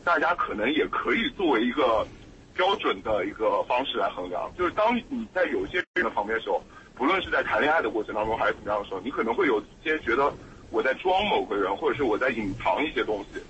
[0.05, 2.07] 大家可能也可以作为一个
[2.55, 4.51] 标准的一个方式来衡量。
[4.57, 6.63] 就是当你在有些人的旁边的时候，
[6.95, 10.33] 不论是在谈恋爱的过程当中还是怎么样的时候，你可能会有些觉得
[10.71, 13.41] 我在装某个人，或者是我在隐藏一些东西，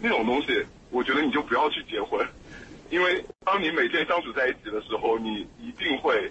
[0.00, 2.26] 那种东西，我觉得你就不要去结婚，
[2.90, 6.30] 因为当你每天相处在一起的时候，你一定会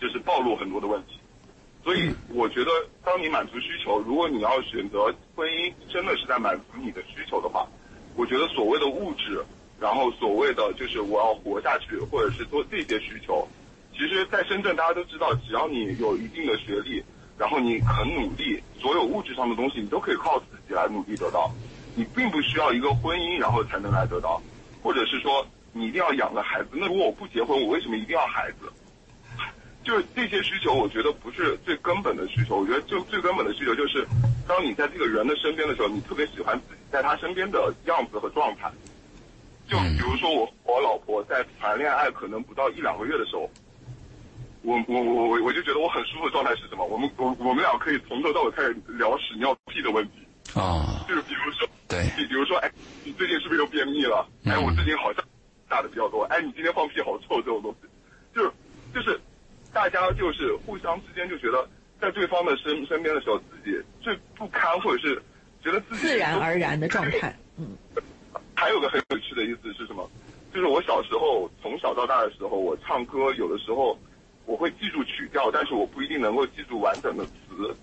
[0.00, 1.18] 就是暴露很多的问题。
[1.82, 2.70] 所以我觉得，
[3.04, 7.68] 当你满足需求，如果你要选择婚姻，真的是在满足你的需求的话，
[8.16, 9.44] 我觉得所谓的物质，
[9.80, 13.46] 然后所谓的就是我要活下去，或者是做这些需求，
[13.92, 17.02] 其实，在深圳大家都知道，只要你有一定的学历，
[17.36, 21.50] 然后你很努力，所有物质上的东西你都可以靠自己来努力得到，
[21.96, 24.40] 你并不需要一个婚姻然后才能来得到，
[24.82, 28.72] 或者是说你一定要养个孩子，那如果我不结婚，我为什么一定要孩子？
[29.82, 32.56] 就是这些需求，我觉得不是最根本的需求。
[32.56, 34.06] 我觉得就最根本的需求就是，
[34.48, 38.70] 当你在这个人的身边的时候，你特别喜欢自己在他身边的样子和状态。
[39.66, 43.50] 就比如说我我老婆在谈恋爱可能不到一两个月的时候，
[44.62, 46.84] 我我我我我就觉得我很舒服的状态是什么？
[46.84, 50.12] 我们我我们俩可以从头到尾开始聊屎尿屁的问题。
[50.54, 52.70] 啊，就是比如说，对你比如说，哎，
[53.02, 54.24] 你最近是不是又便秘了？
[54.44, 55.24] 哎，我最近好像
[55.68, 56.22] 大的比较多。
[56.30, 57.88] 哎，你今天放屁好臭，这种东西，
[58.32, 58.52] 就是
[58.94, 59.20] 就是。
[59.72, 61.68] 大家就是互相之间就觉得，
[62.00, 65.20] 在对方的身身边的时候，自己最不堪，或者是
[65.64, 67.34] 觉得自己自然而然的状态。
[67.56, 67.76] 嗯。
[68.54, 70.08] 还有个很有趣的意思是什么？
[70.54, 73.98] 就是我小时候从小到大的时候，我唱歌有的时候
[74.46, 77.74] 我会记住曲调，但是我不一定能够记住完整的词。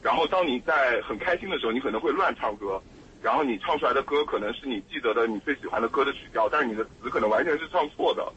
[0.00, 2.80] 然后当你在很开心的时候，你可能会乱唱歌，
[3.20, 8.32] 然后你唱出来的歌可能是你记得的你最喜欢的歌的曲调，但是你的词可能完全是唱错的。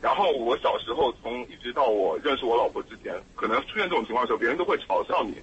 [0.00, 5.34] 然后我小时候从一直到我认识我老婆之前，可能出现这种情况的时候，别人都会嘲笑你，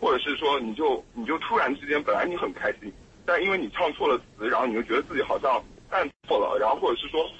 [0.00, 2.90] 或者是说你就你就突然之间本来你很开心，
[3.26, 7.30] 但因为你唱错了词，然后你就觉得自己好像犯错了，然后或者是说，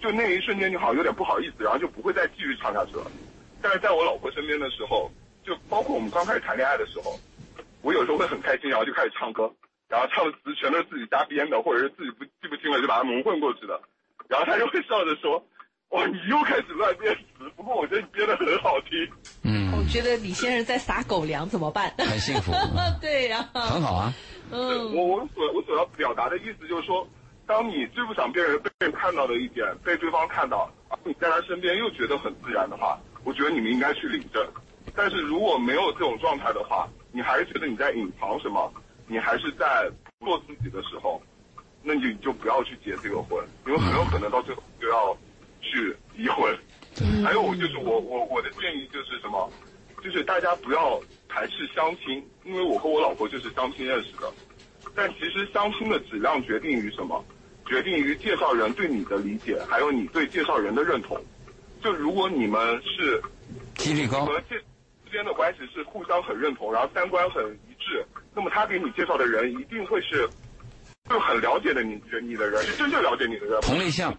[0.00, 3.06] 就那一瞬间你好像有点不好意思，然后就不会再继续唱下去了。
[3.62, 5.10] 但是在我老婆身边的时候，
[5.44, 7.18] 就包括我们刚开始谈恋爱的时候，
[7.82, 9.52] 我有时候会很开心，然后就开始唱歌，
[9.88, 13.80] 然后唱的词全都是自己瞎编的，或者是自己不记不清了就把它蒙混过去的，
[14.28, 15.42] 然后他就会笑着说。
[15.90, 19.08] 哇，你又开始乱编词，不过我觉得你编的很好听。
[19.42, 21.90] 嗯，我觉得李先生在撒狗粮，怎么办？
[21.96, 22.52] 很幸福。
[23.00, 24.12] 对呀，很好啊。
[24.50, 27.08] 嗯，我我所我所要表达的意思就是说，
[27.46, 30.70] 当你最不想被人被人看到的一点被对方看到，
[31.04, 34.46] 你在他身边又觉得很自然的话，我觉得你们应该去领证。
[34.94, 38.70] 但是如果没有这种状态的话，你还是觉得你在隐藏什么，
[39.06, 41.22] 你还是在做自己的时候，
[41.82, 45.16] 那你就不要去结这个婚，因为很有可能到最后就要。
[45.60, 46.56] 去离婚，
[47.24, 49.50] 还有就是我我我的建议就是什么，
[50.02, 54.32] 就是大家不要排斥相亲，因为我和我老婆就是相亲认识的。
[54.94, 57.24] 但其实相亲的质量决定于什么？
[57.66, 61.22] 决定于介绍人对你的理解，还有你对介绍人的认同。
[61.82, 63.22] 就如果你们是
[63.76, 64.56] 几率高和介
[65.04, 68.02] 之间的关系是互相很认同，然后三观很一致，
[68.34, 70.26] 那么他给你介绍的人一定会是
[71.10, 73.60] 就很了解的你你的人，是真正了解你的人。
[73.60, 74.16] 同类项。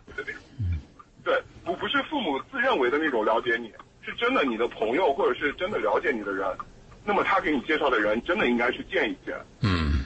[1.24, 6.48] 对，不不是父母自认为的那种了解你，是真的你的朋友或者是真的了解你的人，
[7.04, 9.36] 那么他给你介绍的人真的应该去见一见。
[9.62, 10.06] 嗯，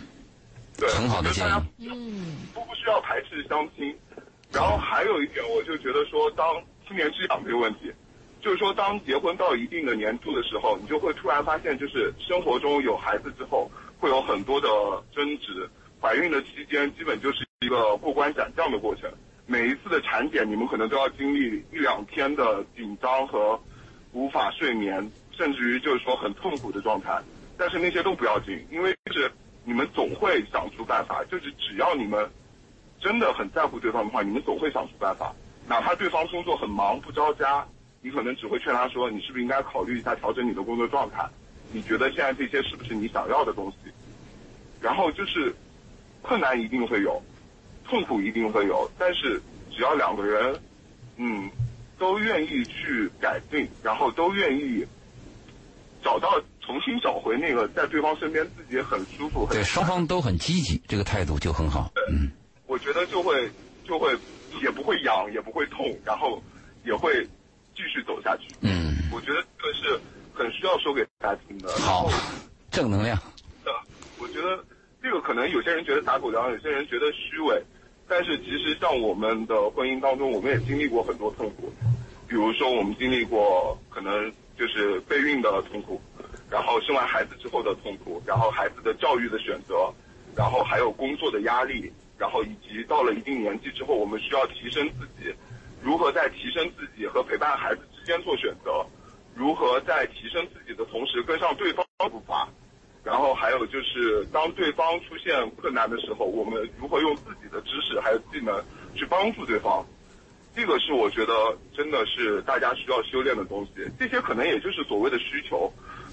[0.78, 1.90] 对，很好的建议。
[1.90, 3.96] 嗯，不不需要排斥相亲。
[4.52, 6.46] 然后还有一点，我就觉得说，当
[6.88, 7.92] 青年之痒这个问题，
[8.40, 14.68] 就是说，当结婚到一定的年度的时候，你就会突然发现，就是生活中有孩子之后，会有很多的
[15.12, 15.68] 争执。
[16.00, 19.10] 怀孕的期间，基本就是一个过关斩将的过程。
[19.46, 23.60] 每一次的产检，你们可能都要经历一两天的紧张和
[24.14, 27.22] 无法睡眠，甚至于就是说很痛苦的状态。
[27.58, 29.32] 但是那些都不要紧，因为是
[29.64, 31.24] 你们总会想出办法。
[31.26, 32.30] 就是只要你们
[33.00, 35.34] 真的很在乎对方的话，你们总会想出办法。
[35.68, 37.66] 哪怕对方工作很忙不着家，
[38.02, 41.26] 你可能只会劝他说：“你是不是应该考虑一下调整你的工作状态？
[41.72, 43.78] 你觉得现在这些是不是你想要的东西？”
[44.82, 45.54] 然后就是
[46.22, 47.22] 困难一定会有。
[47.84, 49.42] 痛苦一定会有，但是
[49.72, 50.60] 只要两个人，
[51.18, 51.50] 嗯，
[51.98, 54.86] 都愿意去改进，然后都愿意
[56.04, 59.48] 找到重新找回那个在对方身边自己很舒服。
[59.52, 61.92] 对，双方都很积极，这个态度就很好。
[62.12, 62.32] 嗯，
[62.68, 63.50] 我觉得就会
[63.86, 64.16] 就会
[64.62, 66.42] 也不会痒，也不会痛，然后
[66.84, 67.24] 也会
[67.76, 68.48] 继续走下去。
[68.62, 68.94] 嗯。
[69.12, 70.02] 我觉得这个是
[70.34, 71.72] 很需要说给大家听的。
[71.74, 72.10] 好，
[72.72, 73.16] 正能量。
[74.18, 74.64] 我觉得
[75.04, 77.62] 这个可能有些人觉得打狗粮，有些人觉得虚伪，
[78.08, 81.70] 但是其实像我们的婚姻当中，我们也经历过很多痛苦，
[82.26, 86.02] 比如说我们经历过可能就是备孕的痛苦，
[86.50, 89.94] 然后生完孩子之后的痛苦，然后孩子的教育的选择，
[90.38, 95.36] 然后还有工作的压力，然后以及到了一定年纪之后，我们需要提升自己，
[95.82, 98.86] 如何在提升自己和陪伴孩子之间做选择，
[99.36, 102.48] 如何在提升自己的同时跟上对方的步伐。
[103.04, 108.64] 然后还有就是，当对方出现困难的时候，我们如何用自己的知识还有技能
[108.96, 109.86] 去帮助对方？
[110.56, 111.34] 这个是我觉得
[111.76, 113.72] 真的是大家需要修炼的东西。
[114.00, 115.72] 这些可能也就是所谓的需求，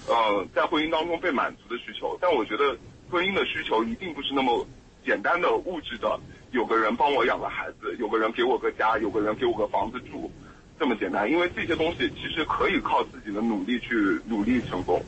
[0.09, 2.17] 嗯，在婚姻当中被满足的需求。
[2.19, 2.75] 但我觉得
[3.09, 4.67] 婚姻的需求一定不是那么
[5.05, 6.19] 简单的物质的，
[6.51, 10.29] 有个人帮我养个孩子，有个人给我个家，有个人给我个房子住，
[10.77, 11.31] 这么简单。
[11.31, 15.01] 因为这些东西其实可以靠自己的努力去努力成功。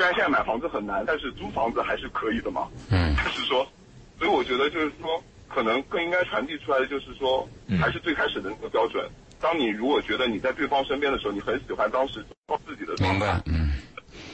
[0.00, 2.66] 虽然现在买房子很难，但是租房子还是可以的嘛。
[2.90, 3.14] 嗯。
[3.22, 3.68] 就是说，
[4.18, 7.46] 所以我觉得就是说，可能更应该传递出来的就是说，
[7.78, 9.06] 还是最开始的那个标准。
[9.42, 12.24] 当你如果觉得你在对方身边的时候，你很喜欢当时
[12.66, 13.72] 自己的状态，嗯，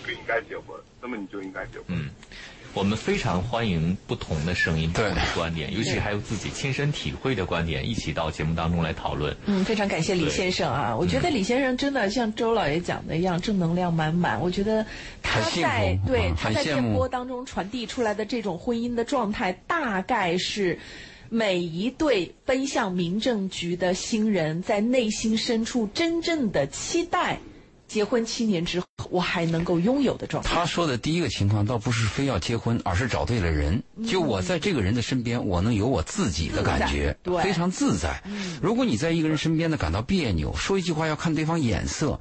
[0.06, 1.86] 就应该结婚，那么你就应该结婚。
[1.88, 2.10] 嗯。
[2.76, 9.34] 我们非常欢迎不同的声音、不同的观点，尤其还有自己亲身体会的观点，一起到节目当中来讨论。
[9.46, 10.94] 嗯，非常感谢李先生啊！
[10.94, 14.38] 我觉得李先生真的像周老爷讲的一样，正能量满满。
[14.38, 14.84] 我觉得
[15.22, 20.78] 他在对他在电波当中传递出来的这种婚姻的状态，大概是
[21.30, 27.38] 每一对奔向民政局的新人在内心深处真正的期待。
[27.88, 30.52] 结婚七年之后，我还能够拥有的状态。
[30.52, 33.82] 他说的第一个情况，倒不是非要结婚，而是找对了人。
[34.06, 38.22] 就我在这个人的身边，我能有我自己的感觉，非常自在。
[38.60, 42.20] 如果你在一个人身边呢，感到别扭，说一句话要看对方眼色，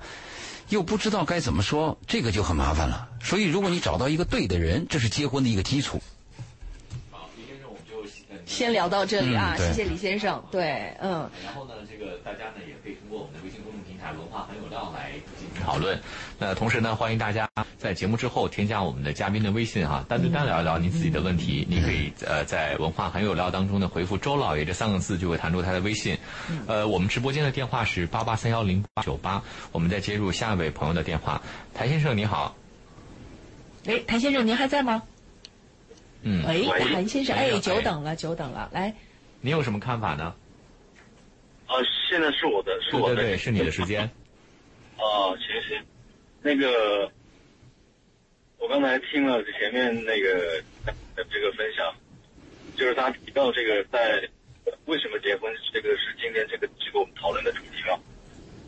[0.70, 3.10] 又不知道该怎么说，这个就很麻烦了。
[3.22, 6.00] 所以，如果你找到一个对的人，这是结婚的一个基础。
[7.10, 8.08] 好，李先生，我们就
[8.46, 10.44] 先聊到这里啊，谢谢李先生。
[10.52, 11.30] 对，嗯。
[11.44, 14.65] 然后呢，这个大家呢，也可以通过我们的微信公众平台“文化很有料”来。
[15.66, 16.00] 讨论，
[16.38, 21.66] 那同时呢，欢迎大家在节目之后添加我们的嘉宾的微信哈，单对单聊一聊您自己的问题。
[21.68, 26.18] 你可以呃在文化很有料当中呢回复“周老爷”这三个字，就会弹出他的微信。
[26.68, 31.42] 呃，我们直播间的电话是八八三幺零八九八，我们再接入下一位朋友的电话。
[31.74, 32.56] 谭先生你好，
[33.88, 35.02] 哎，谭先生您还在吗？
[36.22, 38.94] 嗯，喂，谭先生，哎，久等了，久等了，来，
[39.42, 40.34] 你有什么看法呢？
[41.68, 41.74] 啊，
[42.10, 44.10] 现在是我的，是我的，对对，是你的时间。
[44.98, 45.86] 哦，行行，
[46.42, 47.12] 那个，
[48.58, 50.64] 我刚才听了前面那个
[51.16, 51.94] 这个分享，
[52.76, 54.28] 就是他提到这个在
[54.86, 58.00] 为什么结婚，这个是今天这个这个我们讨论的主题嘛，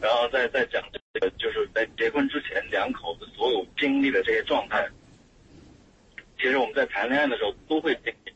[0.02, 4.88] 然后再再讲这个就是在结婚之前两口子所有经历的这些状态，
[6.38, 8.34] 其实我们在谈恋爱的时候都会经历，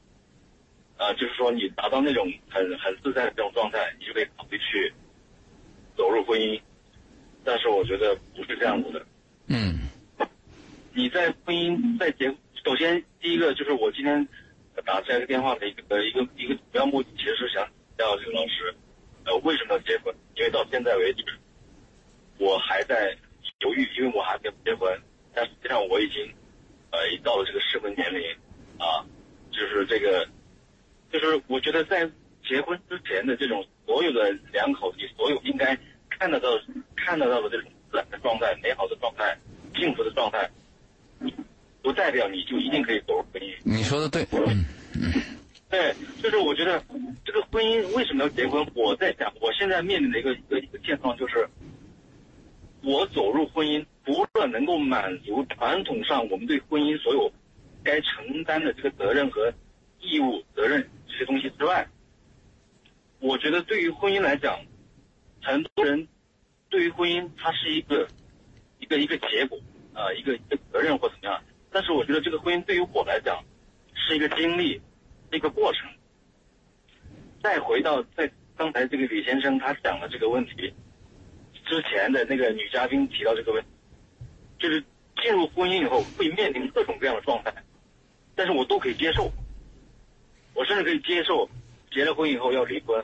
[0.98, 4.94] 啊，就是说你达到那种很很自在的这种状态，你就可以考虑去
[5.98, 6.60] 走入婚姻。
[7.44, 9.06] 但是我觉得不是这样子的。
[9.48, 9.80] 嗯，
[10.94, 12.28] 你在婚姻在结，
[12.64, 14.28] 首先第一个就是我今天
[14.86, 18.74] 打这个电话的一个一个一个主要目的，其实是想叫这个老师，
[19.26, 20.14] 呃，为什么要结婚？
[20.36, 21.26] 因为到现在为止，
[22.38, 23.18] 我还在
[23.62, 25.02] 犹豫，因为我还没有结婚，
[25.34, 26.34] 但实际上我已经，
[26.92, 28.22] 呃，已到了这个适婚年龄，
[28.78, 29.04] 啊，
[29.52, 30.28] 就是这个，
[31.12, 32.10] 就是我觉得在
[32.48, 35.78] 结婚之前的这种所有的两口子，所有应该。
[36.22, 36.50] 看得到、
[36.96, 39.36] 看得到的这种自然的状态、美好的状态、
[39.74, 40.48] 幸福的状态，
[41.82, 43.52] 不代表你就一定可以走入婚姻。
[43.64, 45.12] 你说的对，嗯嗯，
[45.68, 46.80] 对，就是我觉得
[47.26, 48.64] 这个婚姻为什么要结婚？
[48.76, 51.50] 我在想，我现在面临的一个一个一个现状就是，
[52.84, 57.34] 我走入婚姻，除了能够满足传统上我们对婚姻所有
[57.84, 59.52] 该承担的这个责任和
[60.00, 61.88] 义务、责任这些东西之外，
[63.18, 64.60] 我觉得对于婚姻来讲。
[65.44, 66.08] 很多人
[66.72, 68.08] 对于婚姻，它是一个
[68.80, 69.60] 一个一个结果
[69.94, 71.44] 啊，一个一个责任或怎么样。
[71.70, 73.44] 但是我觉得这个婚姻对于我来讲
[73.94, 74.82] 是一个经历，
[75.32, 75.88] 一个过程。
[77.44, 80.74] 再回到在刚才这个李先生他讲的这个问题
[81.66, 83.70] 之前的那个女嘉宾提到这个问题，
[84.58, 84.82] 就是
[85.22, 87.54] 进入婚姻以后会面临各种各样的状态，
[88.34, 89.30] 但是我都可以接受，
[90.54, 91.50] 我甚至可以接受
[91.92, 93.04] 结了婚以后要离婚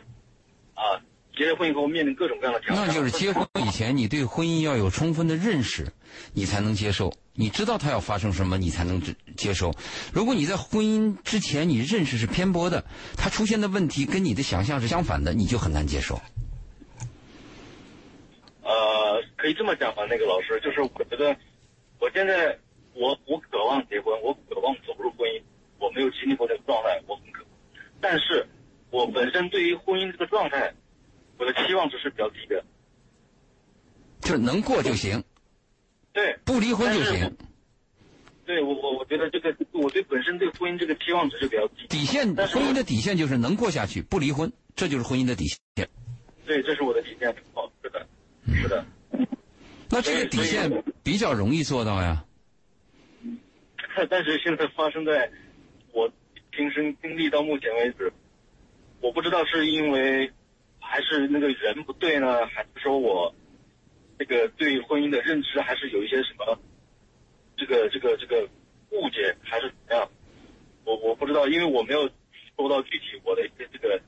[0.74, 1.02] 啊。
[1.38, 5.86] 结了婚以后面临各种各样的挑战，那就是结婚以前你对婚姻要有充分的认识，
[6.34, 7.14] 你才能接受。
[7.34, 9.00] 你知道它要发生什么，你才能
[9.36, 9.72] 接受。
[10.12, 12.84] 如果你在婚姻之前你认识是偏颇的，
[13.16, 16.20] 它出现的问题跟你的想象是相反的，你就很难接受。
[18.64, 20.02] 呃，可以这么讲吧？
[20.10, 21.38] 那个老师，就是我觉得
[22.00, 22.58] 我现在
[22.94, 25.42] 我我渴望结婚，我渴望走入婚姻，
[25.78, 27.46] 我没有经历过这个状态，我很渴，
[28.02, 28.48] 但是
[28.90, 30.74] 我本身对于婚姻这个状态，
[31.38, 32.64] 我的期望值是比较低的。
[34.22, 35.24] 就是能过就行，
[36.12, 37.38] 对，不离婚就行。
[38.46, 41.88] 对我我我觉得这个我对本身对婚姻这个期望值就比较低。
[41.88, 45.60] 底线，婚姻的底线就是能过下去，不离婚，这就是婚姻的底线。
[46.46, 47.30] 对，这是我的底线。
[47.54, 48.08] 哦，是的，
[48.54, 48.86] 是的。
[49.90, 52.26] 那这个底线比较容易做到呀。
[54.10, 55.32] 但是现在发生在
[55.92, 56.10] 我
[56.56, 58.12] 亲身经历到目前为止，
[59.02, 60.32] 我不知道是因为
[60.90, 63.34] 还是那个人不对呢，还是说我
[64.18, 66.58] 这个对婚姻的认知还是有一些什么
[67.58, 68.48] 这个这个这个
[68.92, 70.10] 误解，还是怎么样？
[70.86, 72.10] 我我不知道，因为我没有
[72.56, 74.02] 说到具体我的一些这个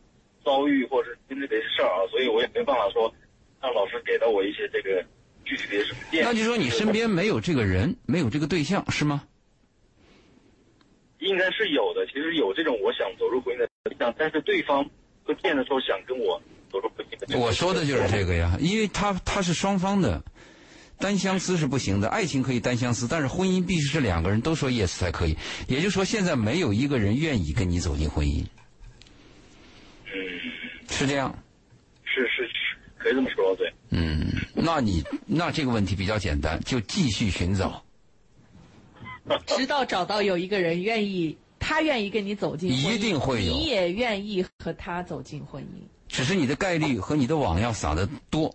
[0.43, 3.13] 遭遇或者经历的一些事儿啊，所以我也没办法说
[3.61, 5.05] 让老师给到我一些这个
[5.43, 6.23] 具体的一些什么建议。
[6.23, 9.23] 那就说你身边没有这个人，没有这个对象，是吗？
[11.19, 14.89] 应该是有的，其实有这种我想走入婚姻的对象，但是对方
[15.25, 16.41] 不见得说想跟我。
[17.37, 20.23] 我说的就是这个呀，因为他他是双方的，
[20.97, 25.37] 单相思是不行的，爱情可以单相思，但是婚姻必须是两个人都说 yes 才可以。
[25.67, 28.43] 也就是说，现在没有一个人愿意跟你走进婚姻，
[30.05, 30.11] 嗯，
[30.89, 31.37] 是这样。
[32.03, 32.53] 是是是，
[32.97, 33.71] 可以这么说，对。
[33.91, 37.83] 嗯，那你那这个问题比较简单，就继续寻找。
[39.45, 41.37] 直到找到有一个人愿意，
[41.69, 45.67] 他愿意跟你走进婚姻，一定会有你也愿意和他走进婚姻。
[46.07, 48.51] 只是你的概率和你的网要撒的多，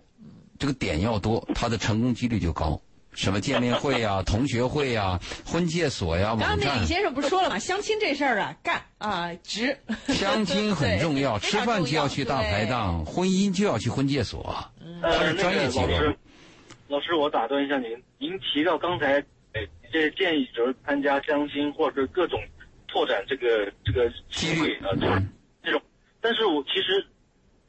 [0.59, 2.81] 这个点要多，他的成功几率就高。
[3.13, 7.57] 什么见面会呀、 同学会呀、婚介所呀、刚刚网站那李，先生不是说了吗？
[7.57, 9.79] 相亲这事儿啊，干啊值。
[10.09, 12.65] 相亲很重要， 吃饭就要去大排。
[12.65, 14.53] 档，婚姻就要去婚介所。
[15.01, 16.17] 他呃，是那专业机构个老师，
[16.89, 19.13] 老师，我打断一下您，您提到刚才
[19.53, 19.61] 呃
[19.93, 22.37] 这些建议，就是参加相亲或者各种
[22.95, 25.27] 拓展这个这个机会啊，这种
[25.61, 25.81] 这种，
[26.21, 27.05] 但是我其实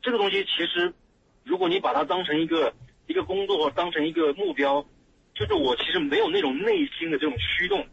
[0.00, 0.94] 这个东西其实，
[1.42, 2.72] 如果你把它当成一个
[3.08, 4.86] 一个工作，当成一个目标，
[5.34, 7.84] 就是我其实没有那种内心的这种驱动，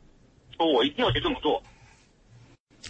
[0.56, 1.64] 说我一定要去这么做。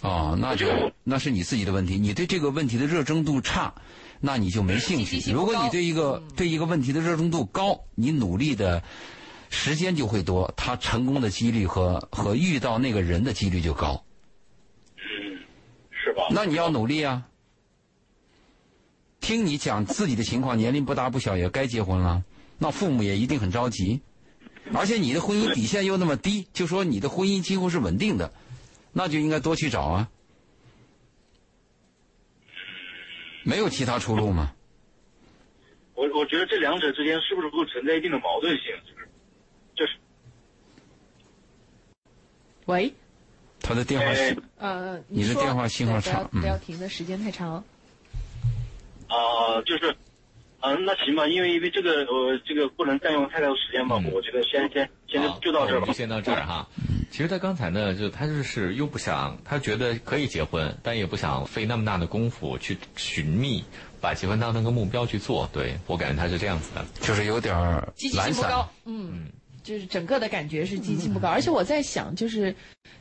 [0.02, 0.66] 哦，那就
[1.04, 3.72] 那是你自己的问题，你对这个问题的热衷度差，
[4.20, 5.32] 那你就没兴趣。
[5.32, 8.82] 如果你对一个对一个问题的热衷度高，你努力的
[9.48, 14.04] 时间就会多，他成功的几率和和遇到那个人的几率就高。
[16.30, 17.28] 那你要努力啊！
[19.20, 22.22] 听你讲自己的情况，年龄不大不小，也该结婚了，
[22.58, 24.00] 那父母也一定很着急。
[24.72, 28.32] 而且你的婚姻底线又那么低，就说你的婚姻几乎是稳定的，
[28.92, 30.08] 那就应该多去找啊。
[33.44, 34.54] 没有其他出路吗？
[35.94, 38.64] 我我觉得这两者之间是不是会存在一定的矛盾性？
[38.84, 39.08] 就是
[39.76, 39.96] 就是
[42.66, 42.92] 喂，
[43.64, 47.64] 他的电话是呃，你的电话信号对不要差嗯不要停的时间太长。
[49.08, 49.96] 啊、就是，
[50.60, 55.92] 嗯、那行吧，因为因为这个呃，这个不能占用太多时间嘛，嗯我觉得先先先好就到这儿吧就。
[55.92, 56.68] 先到这儿哈。
[57.10, 63.62] 其实他刚才呢，就他就是又不想，他觉得可以结婚，但也不想费那么大的功夫去寻觅，
[64.00, 65.48] 把结婚当成个目标去做。
[65.52, 66.84] 对我感觉他是这样子的。
[67.00, 69.28] 就是有点儿积极懒散性不高，，嗯，
[69.64, 72.54] 就是整个的感觉是积极性不高，而且我在想，就是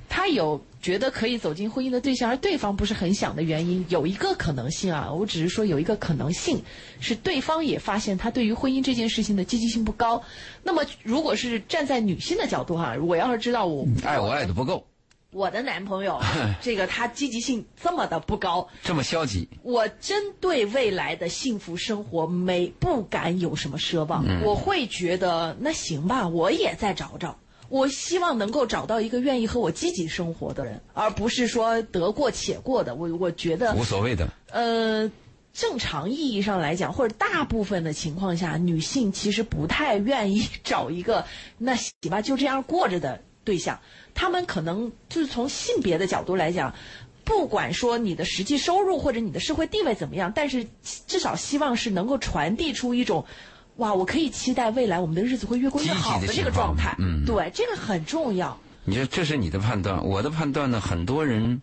[0.08, 6.64] 他有觉得可以走进婚姻的对象，而对方不是很想的原因，有一个可能性啊，我只是说有一个可能性
[7.02, 10.24] 是对方也发现他对于婚姻这件事情的积极性不高。
[10.64, 14.86] 那么，如果是站在女性的角度哈、我要是知道我爱我爱的不够，
[15.34, 16.20] 我的男朋友
[16.62, 27.38] 这个他积极性这么的不高，这么消极，我针对未来的幸福生活没不敢有什么奢望，我会觉得那行吧，我也再找找。
[27.70, 32.94] 我希望能够找到一个愿意和我积极生活的人，而不是说得过且过的。
[32.94, 34.30] 我我觉得无所谓的。
[34.52, 35.10] 呃，
[35.54, 41.26] 正常意义上来讲，或者大部分的情况下，女性其实不太愿意找一个
[41.58, 43.80] 那行吧就这样过着的对象。
[44.14, 46.74] 他们可能就是从性别的角度来讲，
[47.24, 50.66] 不管说你的实际收入或者你的社会地位怎么样，但是
[51.08, 53.26] 至少希望是能够传递出一种。
[53.78, 58.56] 哇，我可以期待未来我们的日子会越过越好的这个状态，嗯对，这个很重要。
[58.86, 60.80] 你说这是你的判断，我的判断呢？
[60.80, 61.60] 很多人，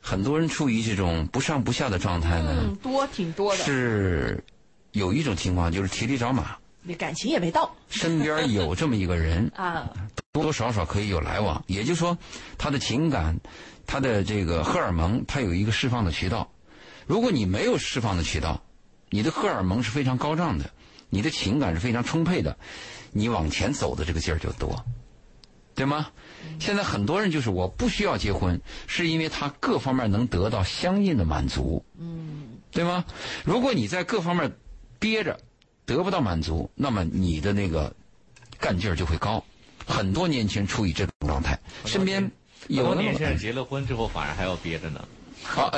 [0.00, 4.44] 很多人处于这种不上不下的状态呢，嗯，多挺多的，是
[4.92, 9.90] 有一种情况就是骑驴找马，你感情也没到身边有这么一个人， 啊，
[10.32, 11.62] 多多少少可以有来往。
[11.66, 12.16] 也就是说，
[12.56, 13.38] 他的情感，
[13.86, 16.50] 他的这个荷尔蒙，他有一个释放的渠道。
[17.06, 18.62] 如果你没有释放的渠道，
[19.10, 20.70] 你的荷尔蒙是非常高涨的，
[21.08, 22.56] 你的情感是非常充沛的，
[23.12, 24.84] 你往前走的这个劲儿就多，
[25.74, 26.08] 对吗？
[26.60, 33.04] 现在很多人就是我不需要结婚，是因为他各方面能得到相应的满足，嗯，对吗？
[33.44, 34.52] 如果你在各方面
[34.98, 35.38] 憋着
[35.86, 37.94] 得不到满足，那么你的那个
[38.58, 39.42] 干劲儿就会高。
[39.86, 42.30] 很多年轻人处于这种状态，身边
[42.66, 45.02] 有那么多年轻人结了婚之后反而还要憋着呢。
[45.42, 45.72] 好，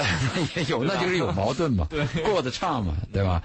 [0.56, 1.86] 也有，那就是有矛盾嘛，
[2.24, 3.42] 过得差嘛，对吧？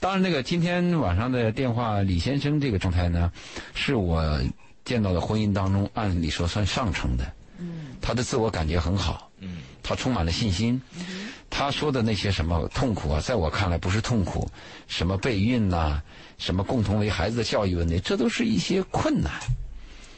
[0.00, 3.30] 当然，那个今天晚上的电话，李先生这个状态呢，
[3.74, 4.40] 是我
[4.86, 7.30] 见到的婚姻当中，按理说算上乘的。
[7.58, 9.30] 嗯，他的自我感觉很好。
[9.40, 10.80] 嗯，他充满了信心。
[10.94, 14.48] 嗯，他说的那些什么痛苦啊，在我看来不是痛苦，
[14.88, 16.02] 什么备孕呐、
[16.38, 19.32] 什么共同为孩子的教育问题，这都是一些困难，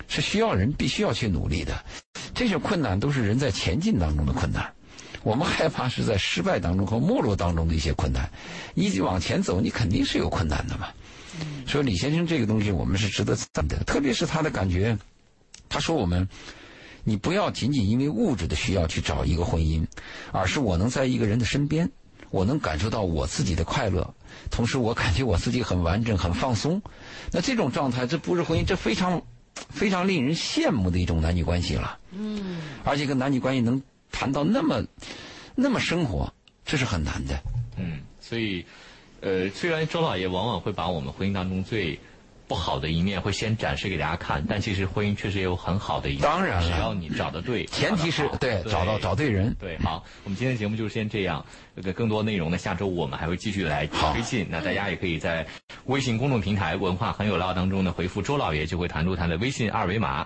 [0.08, 1.84] 是需要人必须要去努力的。
[2.34, 4.68] 这些困难都是人在前进当中的困难。
[5.22, 8.30] 我们害怕是在失败当中和没落当中的一些困难。
[8.74, 10.88] 你往前走，你肯定是有困难的嘛。
[11.66, 14.96] 所以李先生这个东西，我们是值得赞的，特别是他的感觉。
[15.68, 16.26] 他说我们，
[17.04, 19.86] 你不要仅仅因为物质的需要去找一个婚姻，
[20.32, 21.90] 而是我能在一个人的身边，
[22.30, 24.14] 我能感受到我自己的快乐，
[24.50, 26.80] 同时我感觉我自己很完整、很放松。
[27.32, 29.22] 那这种状态，这不是婚姻，这非常
[29.70, 31.98] 非常令人羡慕的一种男女关系了。
[32.12, 33.82] 嗯，而且跟男女关系能。
[34.10, 34.82] 谈到那么
[35.54, 36.32] 那么生活，
[36.64, 37.38] 这是很难的。
[37.76, 38.64] 嗯，所以，
[39.20, 42.00] 呃，虽然周老爷往往会把我们婚姻当中最
[42.48, 46.22] 不好的一面会先展示给大家看，但其实婚姻确实也有很好的一面。
[46.22, 49.54] 当然了，只要你找的对，前提是对找到找对人。
[49.60, 51.44] 对，好，我们今天的节目就是先这样。
[51.76, 54.48] 这个更多内容呢，下周五我们还会继续来推进。
[54.50, 55.46] 那大家也可以在
[55.84, 60.16] 微信公众平台“文化很有料”当中呢回复“周老爷”，就会弹出他的微信二维码。